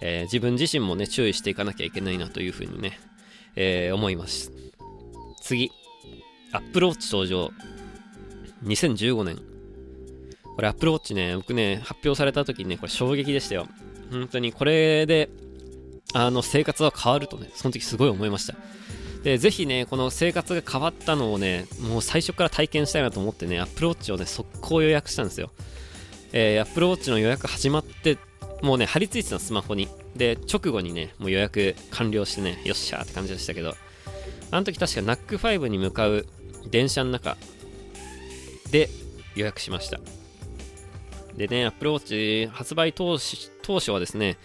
[0.00, 2.98] えー、自分自身もね、注意していかなきゃいけないなというふうにね、
[3.56, 4.52] えー、思います。
[5.40, 5.70] 次、
[6.52, 7.50] アップローチ登場。
[8.64, 9.53] 2015年。
[10.54, 13.66] これアップルウォッチね、僕ね、発表された時にね、これ衝撃でしたよ。
[14.10, 15.28] 本当にこれで、
[16.12, 18.54] あの、生活は変わるとね、その時すごい思いました。
[19.24, 25.50] で、ぜひね、この生活が変わったのをね、もう最初から体験したいなと思ってね、アップルウォッチをね、速攻予約したんですよ。
[26.32, 28.18] えー、アップルウォッチの予約始まって、
[28.62, 29.88] もうね、貼り付いてたスマホに。
[30.14, 33.74] で、直後にね、もう予約完了してね、よっしゃーって感じでしたけど、
[34.50, 36.26] あの時確か NAC5 に向かう
[36.70, 37.36] 電車の中
[38.70, 38.88] で
[39.34, 39.98] 予約しました。
[41.36, 44.36] でね、Apple Watch 発売当初はですね、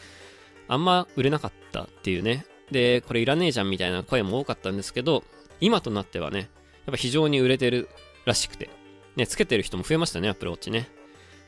[0.67, 2.45] あんま売れなかったっていうね。
[2.71, 5.23] で、これいらねえじゃんみたいな声も多かったんですけど、
[5.59, 6.49] 今となってはね、やっ
[6.91, 7.89] ぱ非常に売れてる
[8.25, 8.69] らしくて、
[9.15, 10.89] ね、つけてる人も増えましたね、Apple Watch ね。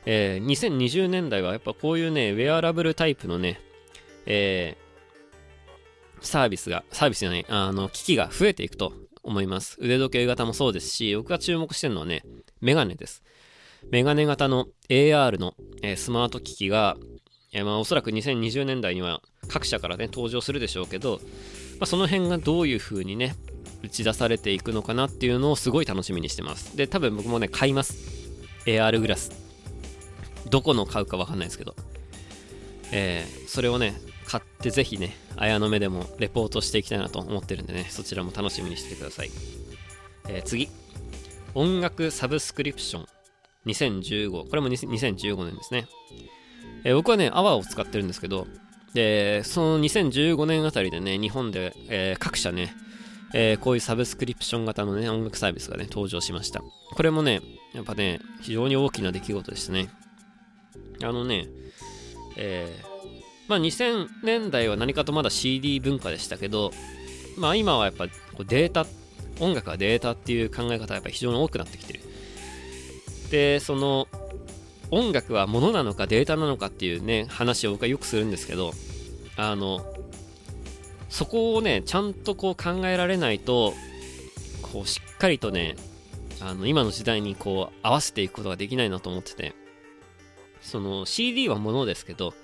[0.04, 3.60] えー、2020年代はやっぱこういうね、ウェアラブルタイプのね、
[4.26, 9.76] えー、サービスが、サービスじゃない、あの、機器が増えていくと思います。
[9.80, 12.24] 腕時計型もそうですし、僕が注目してるのはね、
[12.60, 13.22] メガネです。
[13.90, 16.96] メガネ型の AR の、え、スマート機器が、
[17.52, 21.20] え、まあ、おそらく2020年代には各社からね、登場するでしょうけど、
[21.78, 23.34] まあ、その辺がどういう風にね、
[23.82, 26.76] 打ち出されていくのかなっていうのをすごい楽しみにしてます。
[26.76, 27.96] で、多分僕もね、買います。
[28.64, 29.32] AR グラス。
[30.48, 31.74] どこの買うかわかんないですけど。
[32.92, 33.94] えー、それをね、
[34.26, 39.30] 買ってぜひね、綾の目でもレポートしていきたいなと思ってるんでね、そちらも楽しみにしてください。
[40.28, 40.68] えー、次。
[41.54, 43.06] 音楽サブスクリプション。
[43.66, 44.30] 2015。
[44.30, 45.86] これも2015年ですね。
[46.84, 48.46] えー、僕はね、アワーを使ってるんですけど、
[48.94, 52.74] で、その2015年あたりでね、日本で、えー、各社ね、
[53.34, 56.62] えー、こういうサブスクリプション型のね、音楽サービスがね、登場しました。
[56.94, 57.40] これもね、
[57.72, 59.88] やっぱね、非常に大きな出来事でしたね。
[61.02, 61.46] あのね、
[62.36, 62.92] えー、
[63.48, 66.72] まあ2000年代は何かとまだ CD 文化でしたけど、
[67.38, 68.06] まあ今はやっぱ
[68.44, 68.86] データ、
[69.40, 72.00] 音楽はデータっていう考え方がやっぱ非常に多くなってきてる。
[73.32, 74.08] でその
[74.90, 78.72] 音楽は物なのかデータなのかっていうね話を僕はよくするんですけど
[79.38, 79.86] あの
[81.08, 83.72] そこをねちゃんとこう考えられないと
[84.60, 85.76] こうしっかりとね
[86.42, 89.54] あの今の時代にこう合わせていくことができないなと思ってて
[90.60, 92.34] その CD は物ですけど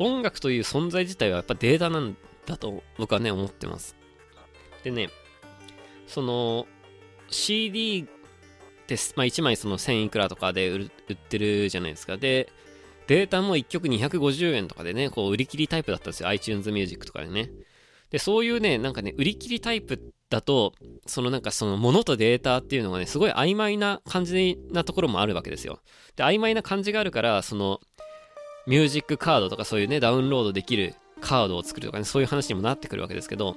[0.00, 2.16] 音楽という存在自体はやっぱデータなん
[2.46, 3.94] だと僕はね思ってます。
[4.82, 5.08] でね
[6.08, 6.66] その
[7.30, 8.08] CD
[8.86, 9.14] です。
[9.16, 12.16] まあ、1枚その1000いくらとかで売ってるじゃないですか。
[12.16, 12.52] で、
[13.06, 16.28] データも1曲250円とかでね、こう売り切りタイプだったんですよ。
[16.28, 17.50] iTunes Music とかでね。
[18.10, 20.72] で、そういうね、なんかね、売り切りタイプだと、
[21.06, 25.80] そのなんかその物とデータっていうのがね、すごい曖昧な感じなところもあるわけですよ。
[26.16, 27.80] で、曖昧な感じがあるから、その、
[28.66, 33.56] ミュージックカードとかそういうね、ダウンロードできるカードを作るとかね、そういう話にもなってくるわけですけど、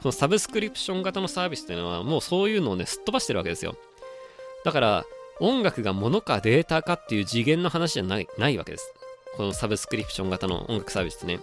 [0.00, 3.76] そのサブスクリプション型のサービスっていうのは、もうそういうのをね、すっ飛ばしてるわけですよ。
[4.66, 5.04] だから
[5.38, 8.92] 音楽が物かデータかっていう次元の話じゃないないわけです。
[9.36, 11.38] このサブスクリプション型の音楽サービスね。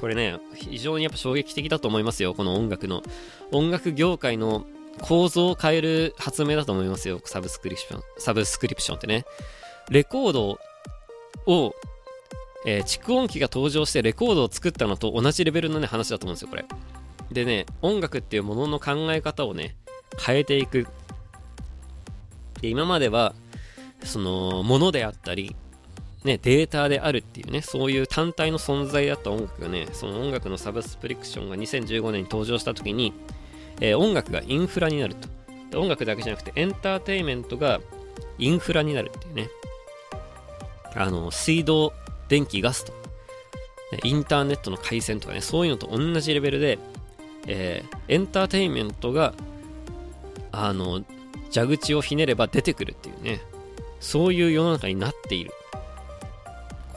[0.00, 2.34] これね、非常にやっぱ衝撃的だと思いますよ。
[2.34, 3.04] この音楽の。
[3.52, 4.66] 音楽業界の
[5.00, 7.20] 構造を変える発明だと思いますよ。
[7.24, 8.02] サブスクリプション。
[8.18, 9.24] サブスクリプションってね。
[9.88, 10.58] レコード
[11.46, 11.74] を、
[12.66, 16.64] えー、蓄音機が登場してレコードを作ったのと同じレベルのね、話だと思うんですよ、これ。
[17.30, 19.76] でね、音楽っていうものの考え方をね、
[20.18, 20.88] 変えていく
[22.60, 23.34] で、今までは、
[24.02, 25.56] その、ものであったり、
[26.24, 33.12] ね、データであるっていうね、そういう単体の存在だった音楽がね、その音楽のサブスプリクションが2015年に登場した時に、
[33.80, 35.28] えー、音楽がインフラになると
[35.74, 35.78] で。
[35.78, 37.80] 音楽だけじゃなくてエンターテインメントが
[38.38, 39.48] インフラになるっていうね。
[40.94, 41.92] あの、水道、
[42.28, 42.92] 電気、ガスと、
[44.04, 46.78] インターネットの回線とかね、そういうのと同じレベルで、
[47.46, 49.34] えー、エンターテインメントが、
[50.52, 51.04] あの、
[51.54, 53.40] 蛇口をひねれば出てくるっていうね、
[54.00, 55.52] そういう世の中になっている。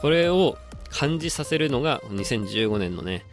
[0.00, 0.58] これを
[0.90, 3.24] 感じさせるのが2015年のね、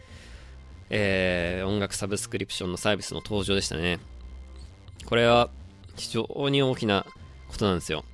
[0.88, 3.98] えー、音楽サブスクリプションのサービスの登場でしたね。
[5.06, 5.50] これは
[5.96, 7.04] 非常に大きな
[7.48, 8.04] ことなんですよ。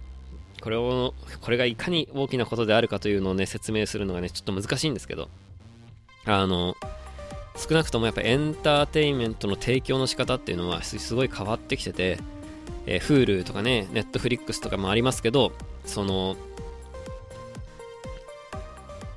[0.62, 5.28] これを、これがいかに大きなことであるかというのをね、説明するのがね、ちょっと難しいんですけど、
[6.24, 6.76] あの、
[7.56, 12.18] 少なくともやっぱエンターテインメントの提供の仕方っていうのはすごい変わってきてて、
[12.86, 15.52] えー、Hulu とかね、Netflix とかもありますけど、
[15.84, 16.36] その、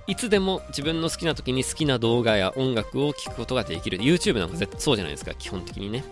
[0.08, 3.98] いつでも自分の好きな時に好きな動画や音楽を聴くことができる。
[3.98, 6.04] YouTube なんか絶そうじゃないですか、基本的にね。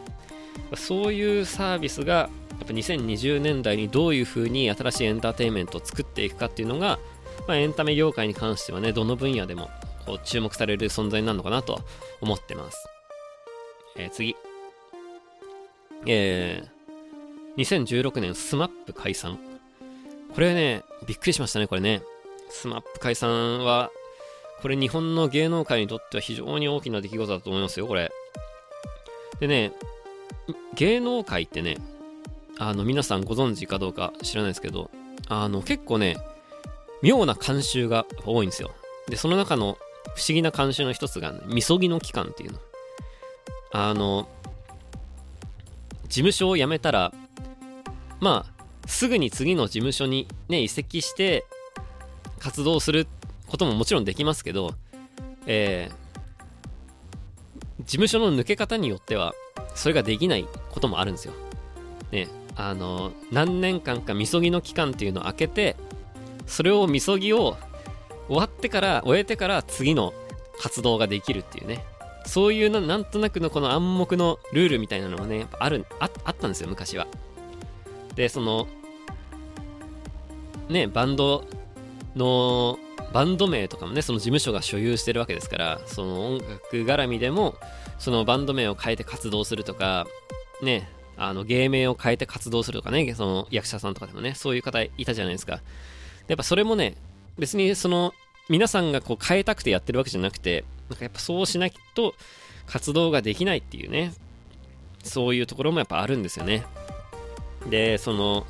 [0.76, 2.30] そういうサービスが、や
[2.66, 7.00] っぱ2020年代にどういう風に新しいエンターテインメントを作っていくかっていうのが、
[7.48, 9.70] まあ、エンタメ業界に関してはね、どの分野でも
[10.06, 11.82] こう注目される存在になるのかなと
[12.22, 12.88] 思ってます。
[13.96, 14.36] えー、次。
[16.06, 16.83] えー、
[17.58, 19.40] 2016年 SMAP 解散。
[20.34, 22.02] これね、びっくりしましたね、これね。
[22.50, 23.92] SMAP 解散は、
[24.62, 28.12] これ日本の芸能界にとっては非常に大きな出来事だと思いますよ、これ。
[29.40, 29.74] でね、
[30.76, 31.78] 芸能界ってね、
[32.58, 34.90] あの、皆さんご存知かどうか知らないですけど、
[35.28, 36.18] あの、結構ね、
[37.02, 38.72] 妙な慣習が多いんですよ。
[39.08, 39.78] で、その中の
[40.16, 42.60] 不思議な慣習の一つが、ね、みそぎの期間っていうの。
[43.72, 44.28] あの、
[46.08, 47.12] 事務所を辞めたら、
[48.24, 51.46] まあ、すぐに次の事務所にね、移籍して
[52.40, 53.06] 活動する
[53.48, 54.76] ことももちろんできますけど、
[55.46, 59.34] えー、事務所の抜け方によっては、
[59.76, 61.34] それができないこともあるんですよ。
[62.14, 65.76] ね、あの、何年間かみそぎの期間っていうのを空けて、
[66.48, 67.58] それをみそぎを
[68.30, 70.14] 終わってから、終えてから次の
[70.62, 71.84] 活動ができるっていうね。
[72.26, 77.06] そういうななんとなくのこの暗黙のルールみたいなのがね、やっぱあるあ、あったんですよ、昔は。
[78.16, 78.68] で、その、
[80.70, 81.46] ね、バンド
[82.16, 82.80] の、
[83.12, 87.56] バンド名とかもね、その事務所が所有してるわけですから、その音楽絡みでも、
[88.00, 90.08] そのバンド名を変えて活動するとか、
[90.62, 95.62] ね、あの芸名を変えて活動するとかね、その役者さんとかでもね、そういう方いたじゃないですか。
[96.28, 96.96] やっぱそれもね、
[97.38, 98.14] 別にその
[98.50, 102.16] 皆さんがこう変えたくてやってるわけじゃなくて、なんかやっぱそうしないと
[102.66, 104.14] 活動ができないっていうね、
[105.04, 106.64] そういうところもやっぱあるんですよね。
[107.70, 108.46] で、その、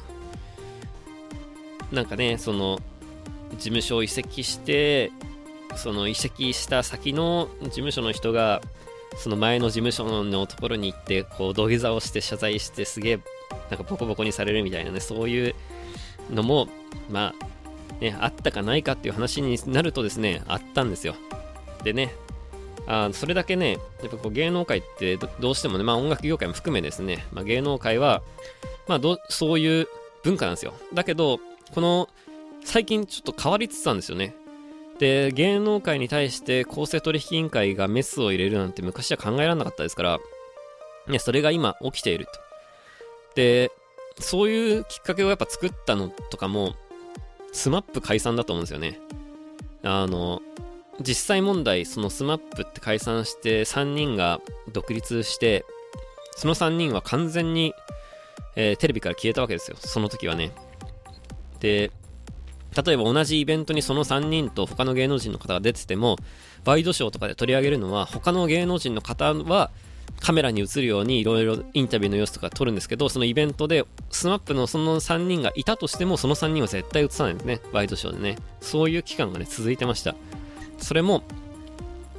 [1.91, 2.79] なんかね、その、
[3.51, 5.11] 事務所を移籍して、
[5.75, 8.61] その移籍した先の事務所の人が、
[9.17, 13.19] その前の事務所のところに行って、こう土下座をして謝罪してすげえ、
[13.69, 15.55] なんかボコボコにされるみたいなね、そういう
[16.31, 16.67] のも、
[17.09, 21.15] まあ、ね、あったかないかっていう話になるとですね、あったんですよ。
[21.83, 22.15] でね、
[22.87, 28.21] あそれだけね、やっぱこう芸能界ってどうしてもね、まあ音楽業界も含めですね、まあ、芸能界は、
[28.87, 29.87] まあどそういう
[30.23, 30.73] 文化なんですよ。
[30.93, 31.39] だけど、
[31.73, 32.09] この
[32.63, 34.35] 最近ちょっと変わりつつあるんですよね。
[34.99, 40.19] で、芸能界に対して公正取引委員会がメスを入れるなんて昔は考えられなかったですから、
[41.07, 42.31] ね、それが今起きていると。
[43.35, 43.71] で、
[44.19, 46.75] そういうきっかけをやっぱ作ったのとかも、
[47.51, 48.99] SMAP 解散だと思うんですよね。
[49.83, 50.41] あの、
[51.01, 55.65] 実際問題、その SMAP って解散して3人が独立して、
[56.35, 57.73] その3人は完全に、
[58.55, 59.77] えー、テレビから消えたわけですよ。
[59.79, 60.51] その時はね。
[61.59, 61.91] で、
[62.85, 66.17] 例えば同じイベントにその3人と他の芸能人の方が出てても、
[66.65, 69.71] ワイドショーとかで取り上げるのは、他の芸能人の方は
[70.19, 77.61] カメラに映るようにいろいろインタビューの様子とか撮るんですけど、そのイベントで SMAP のその3人がいたとしても、その3人は絶対映さないんですね。
[77.71, 78.37] ワイドショーでね。
[78.61, 80.15] そういう期間がね、続いてました。
[80.77, 81.23] それも、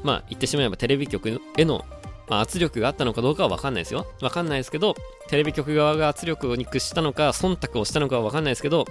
[0.03, 1.85] まあ言ってしまえばテレビ局への、
[2.29, 4.07] まあ、圧力があったのかどうかはわかんないですよ。
[4.21, 4.95] わかんないですけど、
[5.29, 8.87] テレビ局側が圧力に屈したのか、忖度をしたのかはわかんないですけど、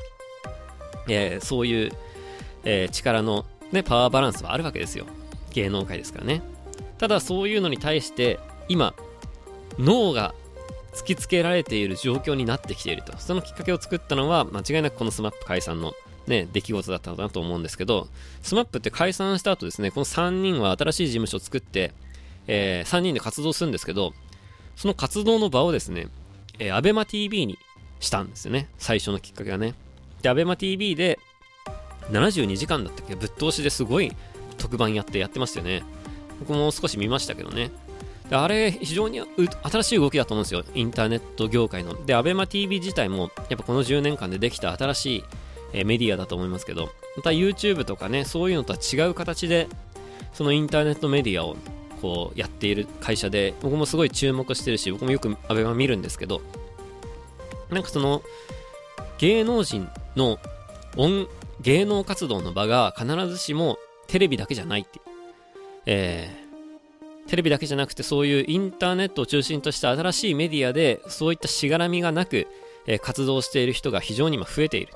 [1.08, 1.92] えー、そういう、
[2.64, 5.06] えー、力の、ね、パワーバランスはあるわけですよ。
[5.52, 6.42] 芸能界ですからね。
[7.04, 8.94] ただそういうのに対して今
[9.78, 10.34] 脳が
[10.94, 15.94] 突きつけられている状況になってきているとそのきっかけを作ったのは間違いなくこの SMAP 解散の
[16.28, 18.08] ね、出来事だったのかなと思うんですけど
[18.44, 21.92] SMAP って解散した後ですねこの3人は新しい事務所を作って、
[22.48, 24.14] えー、3人で活動するんですけど
[24.76, 26.08] その活動の場をですね、
[26.60, 27.58] えー、ABEMATV に
[28.00, 29.76] したんですよね最初のきっかけはね
[30.22, 31.20] で ABEMATV で
[32.12, 33.16] 72時間だったっけ？
[33.16, 34.12] ぶっ通しですごい
[34.58, 35.84] 特番やってやってましたよね
[36.40, 37.72] 僕も少し見ましたけどね。
[38.32, 39.22] あれ、非常に
[39.64, 40.64] 新しい動きだと思うんですよ。
[40.74, 42.06] インターネット業界の。
[42.06, 45.24] で、ABEMATV 自体も、やっぱこの10年間でできた新しい、
[45.74, 49.68] えメディアだと思いますけど、また YouTube とかね、そういうのとは違う形で、
[50.34, 51.58] そのインターネットメディアを
[52.04, 56.42] こうやっている会社で、僕もすごい注目してるし、僕もよく ABEMA 見るんですけど、
[57.70, 58.22] なんかその、
[59.20, 59.88] 芸能人
[60.18, 60.38] の
[60.98, 61.30] 音、
[61.62, 63.78] 芸能活動の場が必ずしも
[64.08, 65.04] テレビだけじゃないっていう。
[65.86, 72.48] えー、テレビだけじゃなくてそういうインターネットを中心とした新しいメディアでそういったしがらみがなく、
[72.86, 74.94] えー、活動している人が非常に今増えている。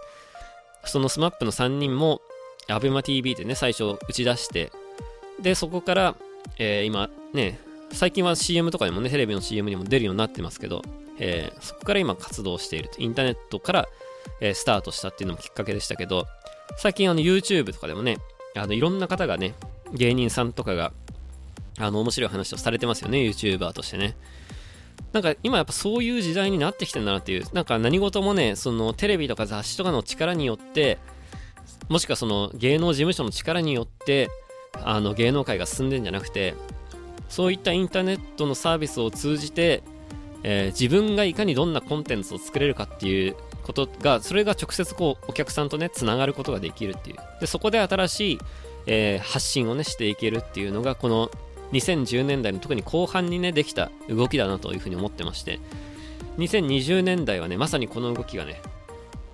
[0.83, 2.21] その SMAP の3人も
[2.67, 4.71] ABEMATV でね、最初打ち出して、
[5.41, 6.15] で、そこから、
[6.57, 7.59] えー、今ね、
[7.91, 10.81] 最近は CM とかでもね、テレビの CM にも出るようになってますけど、
[11.19, 13.01] えー、そこから今活動していると。
[13.01, 13.87] インターネットから、
[14.41, 16.27] えー、スタートしたっていうのもきっかけでしたけど、
[16.77, 18.17] 最近あの YouTube とかでもね、
[18.59, 19.53] あのいろんな方がね
[19.93, 20.91] 芸人さんとかが
[21.79, 24.15] あの面白い話をされてますよね YouTuber としてね
[25.13, 30.97] なんか今やっぱそういう時代になってきてんだなっていうなんか何事もねそのテレビとか雑誌とかの力によって
[31.87, 34.29] もしくはその芸能事務所の力によって
[34.83, 36.55] あの芸能界が進んでんじゃなくて
[37.29, 39.83] そういったインターネットのサービスを通じて、
[40.43, 47.17] えー、自分がいかにどんなコンテンツを作れるかっていうことがそれが直接こうお客さんとねつながることができるっていう。
[47.41, 48.39] でそこで新しい、
[48.85, 51.29] えー、発信をねしていけるっていうのがこの
[51.73, 55.59] 2010年代の特に後半にねできた動きだなというふうに思ってまして
[56.37, 58.61] 2020年代はねまさにこの動きがね、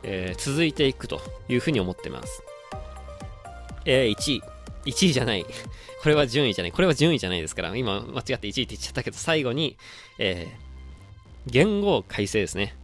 [0.02, 2.44] えー、続いていくというふうに思ってます。
[3.86, 4.53] えー、1位
[4.86, 5.45] 1位じゃない。
[6.01, 6.71] これは順位じゃない。
[6.71, 9.77] これは順位じゃないですから、今間違って1位って言っちゃったけど、最後に、
[10.19, 12.75] えー、言語改正ですね。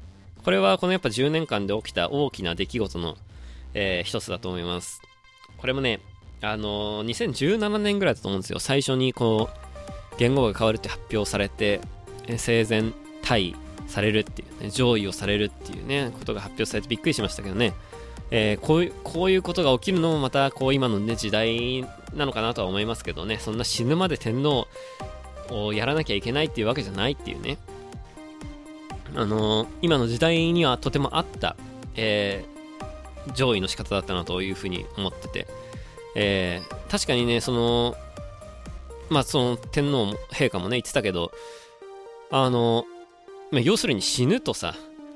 [0.43, 3.17] これはこのやっぱ10年間で起きた大きな出来事の、
[3.73, 5.01] えー、一つだと思います。
[5.57, 5.99] これもね、
[6.41, 8.59] あのー、2017年ぐらいだと思うんですよ。
[8.59, 11.81] 最初にこう、言語が変わるって発表されて、
[12.27, 12.91] えー、生前
[13.21, 13.55] 退位
[13.87, 17.73] されるっていうね、上位をされるっていうね、ことが発表されてびっくりしましたけどね。
[18.32, 21.82] えー、こういうこういうことが起きるのもまたこう今の、ね、時代
[22.13, 23.38] なのかなとは思いますけどね。
[23.39, 24.67] そんな死ぬまで天皇
[25.49, 27.57] をやらなきゃいけないっていうわけじゃないっていうね。
[29.15, 31.55] あのー、今の時代にはとてもあった、
[31.95, 35.47] えー、上位の仕方だったなというふうに思ってて、
[36.15, 37.95] えー、確かにねその
[39.09, 41.32] まあその天皇も陛下もね言ってたけど
[42.30, 42.86] あの、
[43.51, 44.75] まあ、要するに死ぬとさ、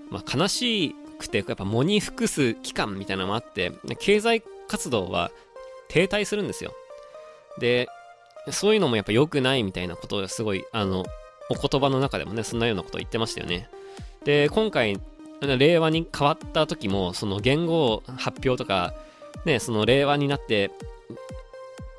[0.10, 5.32] まあ、悲しいくて、やっぱ藻に服す期間みたいなのもあって、経済活動は
[5.88, 6.74] 停滞するんですよ。
[7.60, 7.88] で、
[8.52, 11.06] そういうのもやっぱ良くないみたいなことをすごい、あの、
[11.50, 13.70] お言葉の中でもね、そんなようなことを言ってましたよね。
[14.26, 15.00] で、今回、
[15.42, 18.94] 令和に変わった時も、その言語発表とか、
[19.46, 20.72] ね、その令和になって、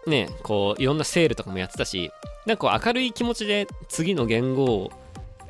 [0.06, 2.10] ね、こう、いろんなセールとかもやってたし、
[2.46, 4.92] なんかこう明るい気持ちで次の言語を、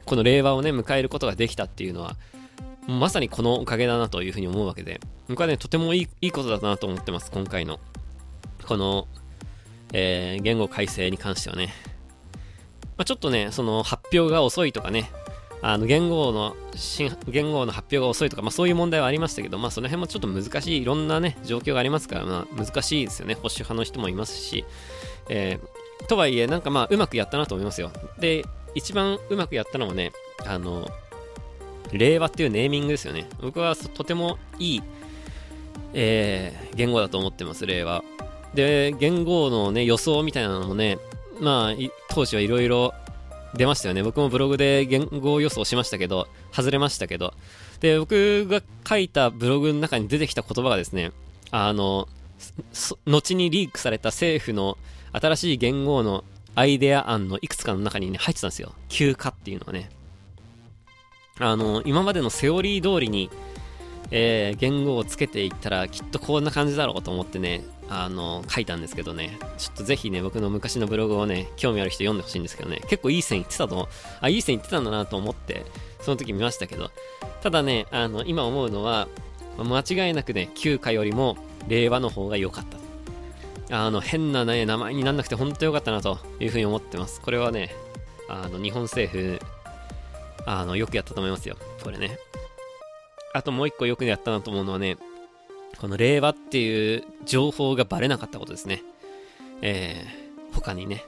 [0.05, 2.17] この令和をね、迎えることができたっていうのは、
[2.87, 7.81] まさにこのおかげだなというふうに思うわけで、僕はね、とてもいいいいことだなと思ってます、今回の。
[8.67, 9.07] この、
[9.93, 11.73] えー、言語改正に関してはね。
[12.97, 15.11] まあ、ちょっとね、その発表が遅いとかね、
[15.63, 23.35] あの言語の新言語の発表が遅いとか、まあ、そういう問題はありましたけど、まあ、その辺もちょっと難しい、いろんなね、状況がありますから、まあ、難しいですよね。
[23.35, 24.65] 保守派の人もいますし、
[25.31, 27.91] えー、とはいえ、なんかまあ、うまくやったなと思いますよ。
[28.19, 30.13] で、一番うまくやったのはね、
[30.45, 30.87] あの、
[31.93, 33.29] 令和っていうネーミングですよね。
[33.41, 34.83] 僕はとてもいい、
[35.93, 38.03] えー、言語だと思ってます、令和。
[38.55, 40.99] で、言語のね、予想みたいなのもね、
[41.41, 41.75] まあ、
[42.11, 42.95] 当時はいろいろ
[43.55, 44.03] 出ましたよね。
[44.03, 47.35] 僕もブログで言語予想しましたけど、外れましたけど。
[47.81, 51.13] で、僕が書いたブログの中に出てきた言葉がですね、
[51.51, 52.09] あの、
[53.07, 54.77] 後にリークされた政府の
[55.13, 56.25] 新しい言語の
[56.57, 58.73] アイデア案のいくつかの中にね、入ってたんですよ。
[58.89, 59.91] 休暇っていうのがね。
[61.41, 63.29] あの、今までのセオリー通りに、
[64.13, 73.89] えー、言語をつけていったらきっとこんな感じだろうと思ってね、あの、書いたんですけどね、ちょっとぜひね、僕の昔のブログをね、興味ある人読んでほしいんですけどね、結構いい線いってたと、
[74.21, 75.67] あ、いい線いってたんだなと思って、
[76.01, 76.93] その時見ましたけど、
[77.43, 79.09] ただね、あの、今思うのは、
[79.59, 82.65] 間違いなくね、旧家よりも令和の方が良かっ
[83.69, 83.87] た。
[83.87, 87.21] あの、変なね、名前になんなくて本当良かったなというふうに思ってます。
[87.21, 87.75] これはね、
[88.29, 89.41] あの、日本政府
[90.47, 91.57] あの、よくやったと思いますよ。
[91.83, 92.19] これね。
[93.33, 94.97] あともう一個よくやったなと思うのはね、
[95.81, 98.83] この令和っていう情報がバレなかったことですね。
[99.61, 101.05] えー、他にね。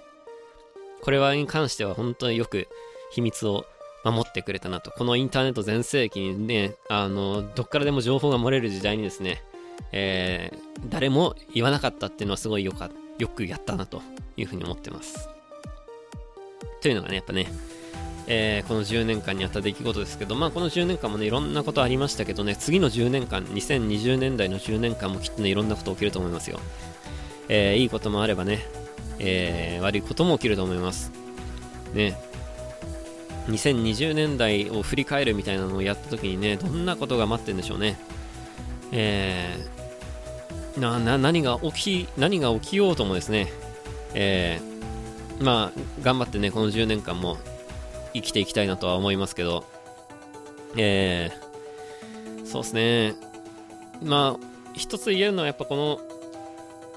[1.02, 2.68] これはに関しては本当によく
[3.12, 3.64] 秘密を
[4.04, 4.90] 守ってくれたなと。
[4.90, 9.42] このインターネット全盛期にね、あの、どっからでも情報が漏れる時代にですね、
[9.92, 14.02] えー、誰も言わなかったっていうのはすごいよかよくやったなと
[14.36, 15.28] いうふうに思ってます。
[16.80, 17.46] というのがね、やっぱね、
[18.28, 26.58] えー、この10年間にあった出来事ですけど、まあ、この10年間もね、いろんなことありましたけどね、次の10年間、2020年代の10年間もきっとね、いろんなこと起きると思いますよ。
[27.48, 28.66] えー、いいこともあればね、
[29.18, 31.12] えー、悪いことも起きると思います。
[31.94, 32.18] ね。
[33.48, 37.96] 2020年代を振り返るみたいなのをやった時にね、どんなことが待ってるんでしょうね。
[38.90, 43.52] えー、な、な、何が起き、何が起きようともですね、
[44.14, 47.38] えー、まあ、頑張ってね、この10年間も
[48.20, 49.64] 生きていきたいなとは思いますけど、
[50.76, 53.14] えー、そうですね。
[54.02, 56.00] まあ、一つ言えるのはやっぱこの、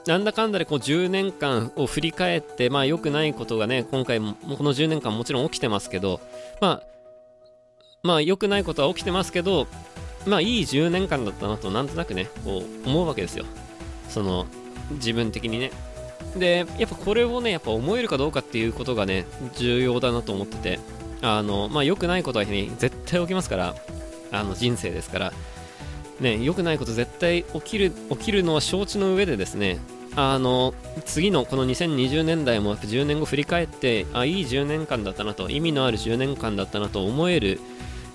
[0.06, 6.20] なんだかんだでこう10年間を振り返って、まあ良くないことがね、今回も、この10年間もちろん起きてますけど、
[6.62, 6.84] まあ、
[8.04, 9.68] まあ良くないことは起きてますけど、
[10.26, 13.46] まあいい10年間だったなとなんとなくね、こう思うわけですよ。
[14.10, 14.46] その、
[14.92, 15.72] 自分的にね
[16.36, 20.80] でやっぱこれをねやっぱ思えるかどうかっていうことがね重要だなと思ってて
[21.22, 23.76] あのまあ良くないことは、ね、絶対起きますから
[24.32, 25.34] あの人生ですから。
[26.20, 29.80] ね良くないこと絶対起きる起きるのは承知の上でですね
[30.16, 30.74] あの
[31.06, 37.60] 次のこの2020年代も10年後振り返ってあいい10年間だったなと意味のある10年間だったなと思える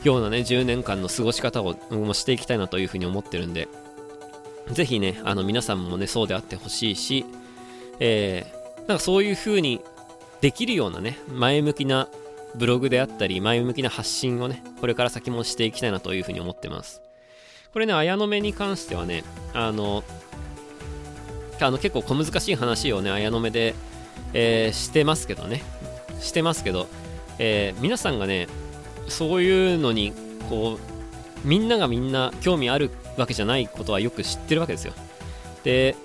[0.03, 1.75] ようなね10年間の過ごし方を
[2.13, 3.69] していきたいなというふうに思ってるんで
[4.71, 7.25] ぜひねあの皆さんもねそうであってほしいし、
[8.01, 9.81] えー、なんかそういうふうに
[10.41, 12.09] できるようなね前向きな
[12.57, 17.03] ブログであったり前向きな発信をねこれから先もしていきたいなというふうに思ってます。
[17.73, 20.05] これね綾野目に関してはねあの
[21.61, 23.75] あの結構小難しい話をね綾野目で、
[24.33, 25.63] えー、してますけどね。
[26.21, 26.87] してますけど、
[27.39, 28.49] えー、皆さんがね
[29.09, 30.13] そういうのに
[30.49, 30.79] こ
[31.45, 34.93] うみんながみんな興味あるわけじゃないことはよく知ってるわけですよ。
[35.65, 35.97] で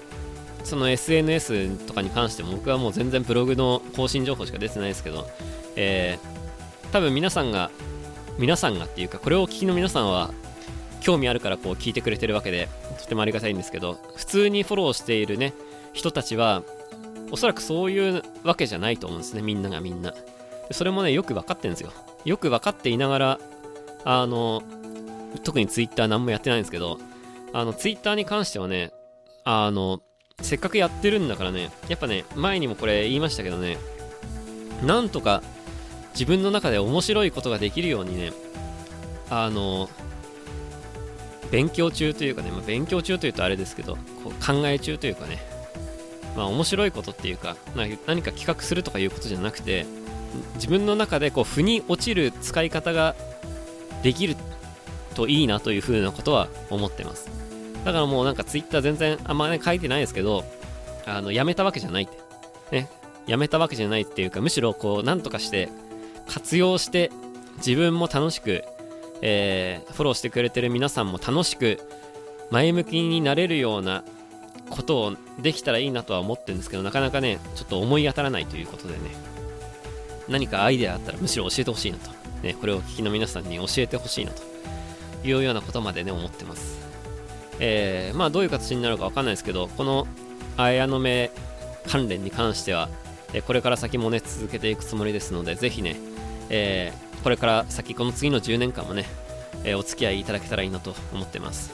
[0.64, 5.28] その SNS とかに関しても僕はもう全然ブログの更新情報しか出てないですけど、
[5.76, 6.20] え、
[6.92, 7.72] 多分皆さんが
[8.38, 10.32] 皆さんがっていうかこれをお聞きの皆さんは
[11.02, 12.70] 興味あるからこう聞いてくれてるわけで
[13.00, 15.54] とてもありがたいんですけど普通にフォローしているね
[15.94, 16.64] 人たちは
[17.32, 20.14] おそらくそういうわけじゃないと思うんですねみんながみんな。
[20.72, 21.92] それもねよく分かってるんですよ。
[22.26, 23.40] よく分かっていながら
[24.06, 24.62] あの
[25.44, 27.00] 特に Twitter 何もやってないんですけど
[27.54, 28.92] あの Twitter に関してはね
[29.46, 30.02] あの
[30.42, 33.78] せっかくやってるんだからねやっぱね前にもこれ言いましたけどね
[34.84, 35.42] なんとか
[36.20, 38.34] 自分の中で面白いことができるようにね
[39.30, 39.90] あの
[41.50, 45.38] 勉強中というかね、まあ、勉強中というとあれですけどこう考え中というかね
[46.36, 49.86] まあ面白いことっていうか何か企画するとかいうことじゃなくて
[50.56, 53.16] 自分の中でこう腑に落ちる使い方が
[54.04, 54.36] できる
[55.16, 57.30] といいなというふうなことは思ってます。
[57.86, 60.44] だからもうなんか Twitter 全然あんまね書いてないですけど
[61.06, 62.18] あのやめたわけじゃないって。
[62.72, 62.90] ね
[63.26, 65.70] やめたわけじゃないっていうかむしろこうなんとかして
[66.30, 67.12] 活用して
[67.58, 68.64] 自分も楽しく
[69.22, 71.80] えー、フォローしてくれてる皆さんも楽しく
[72.52, 74.04] 前向きになれるような
[74.70, 79.00] ことをできたらいいなとは思ってるんですけどなかなかねちょっと思い当たらないということでね
[80.28, 82.12] 何かアイデアあったらむしろ教えてほしいなと、
[82.44, 84.44] ね、これをお聞きの皆さんに教えてほしいなと
[85.28, 86.80] いうようなことまでね思ってます。
[87.62, 90.08] えー、まあどういう形になるかわかんないですけどこの
[90.56, 91.30] 綾野目
[91.88, 92.88] 関連に関しては、
[93.48, 95.98] これから先もね続けていくつもりですのでぜひね、
[96.50, 99.06] えーこれから先この次の10年間もね、
[99.64, 101.74] えー、お付き合いいただけたらいいなと思ってます。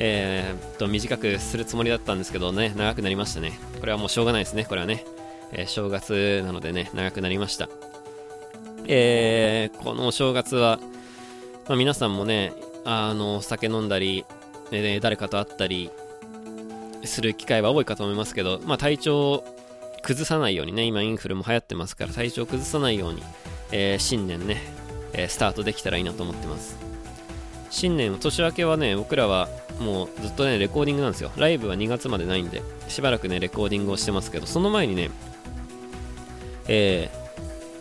[0.00, 3.58] えー、っと短くするつもりだったんですけどね長くなりましたね。
[3.80, 4.64] これはもうしょうがないですね。
[4.64, 5.04] これはね、
[5.52, 7.68] えー、正月なのでね長くなりました。
[8.86, 10.78] えー、このお正月は、
[11.66, 12.52] まあ、皆さんもね
[12.84, 14.24] あの酒飲んだり、
[14.70, 15.90] え誰かと会ったり
[17.04, 19.44] する機会は多いかと思いますけど、まあ、体調を
[20.02, 23.22] 崩さないようにね今インフルも流行ってますから体調を崩さないように
[23.72, 24.62] えー、新年ね、
[25.12, 26.76] えー、スタートできたらいいなと思ってます。
[27.70, 29.48] 新年年明けはね僕らは
[29.78, 31.30] もうずっとねレコーディングなんですよ。
[31.36, 35.10] ライブは2月までないんでしばらくねレコーディングをしてますけどその前にね
[36.66, 37.10] え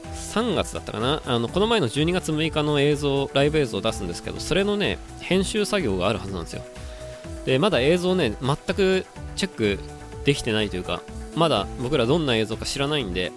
[0.04, 1.22] ー、3月だったかな？
[1.26, 6.64] あのこの前の12月6日の映像ライブ映像を出すんですけどそれのね編集作業があるはずなんですよ。
[7.46, 9.80] でまだ映像ね全くチェック
[10.26, 11.02] できてないというか
[11.36, 13.32] まだ僕らどんな映像か知らないんで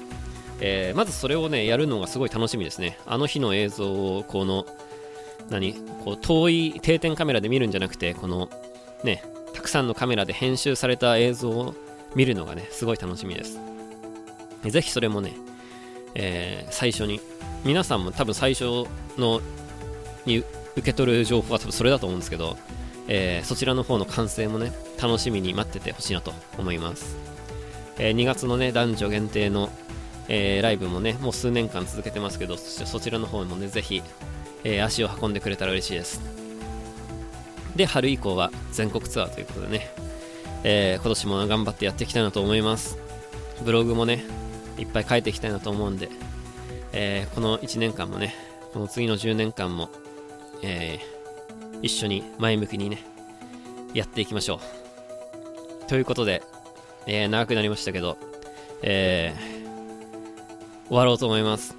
[0.60, 2.98] えー、まずそれをね、やるのがすごい楽しみですね。
[3.06, 4.66] あの日の映像を、この、
[5.48, 8.48] 何こう遠い定点カメラで見るんじゃなくて、この、
[9.02, 11.74] ね、たくさんのカメラで編集された映像を
[12.14, 13.58] 見るのがね、すごい楽しみです。
[14.64, 15.32] ぜひそれもね、
[16.14, 17.20] えー、最初に、
[17.64, 18.84] 皆さんも多分最初
[19.18, 19.40] の
[20.24, 22.56] に受け取る情報は多分それだと思うんですけど、
[23.08, 27.16] えー、そちらの方の完成もね、楽しみに待っててほしいなと思います。
[27.98, 29.70] えー、2月のね、男女限定の
[30.32, 34.00] えー、ライブもね、もう数年間続けてますけど、そちらの方もね、ぜひ、
[34.62, 36.20] えー、足を運んでくれたら嬉しいです。
[37.74, 39.90] で、春以降は全国ツアーということでね、
[40.62, 42.96] えー、今年も頑張ってやっていきたいなと思います。
[43.64, 44.22] ブログもね、
[44.78, 46.08] いっぱい書いていきたいなと思うんで、
[46.92, 48.36] え、この1年間もね、
[48.72, 49.90] この次の10年間も、
[50.62, 51.00] え、
[51.82, 53.02] 一緒に前向きにね、
[53.94, 54.60] やっていきましょ
[55.86, 55.88] う。
[55.88, 56.44] ということで、
[57.08, 58.16] え、長くなりましたけど、
[58.82, 59.49] えー、
[60.90, 61.76] 終わろうと思います。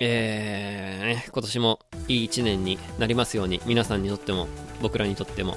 [0.00, 1.78] えー、今年も
[2.08, 4.48] いい一年になりますように、皆さんにとっても、
[4.82, 5.56] 僕らにとっても、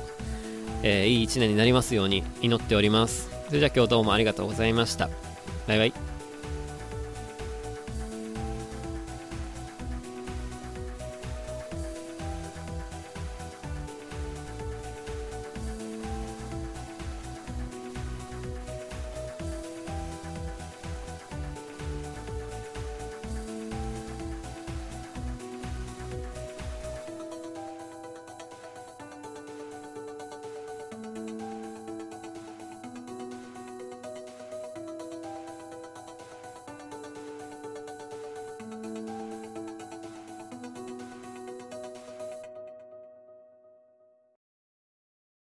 [0.84, 3.30] えー、いい一年になりますように祈っております。
[3.48, 5.10] それじゃあ今日どうもありがとうございました。
[5.68, 6.09] バイバイ。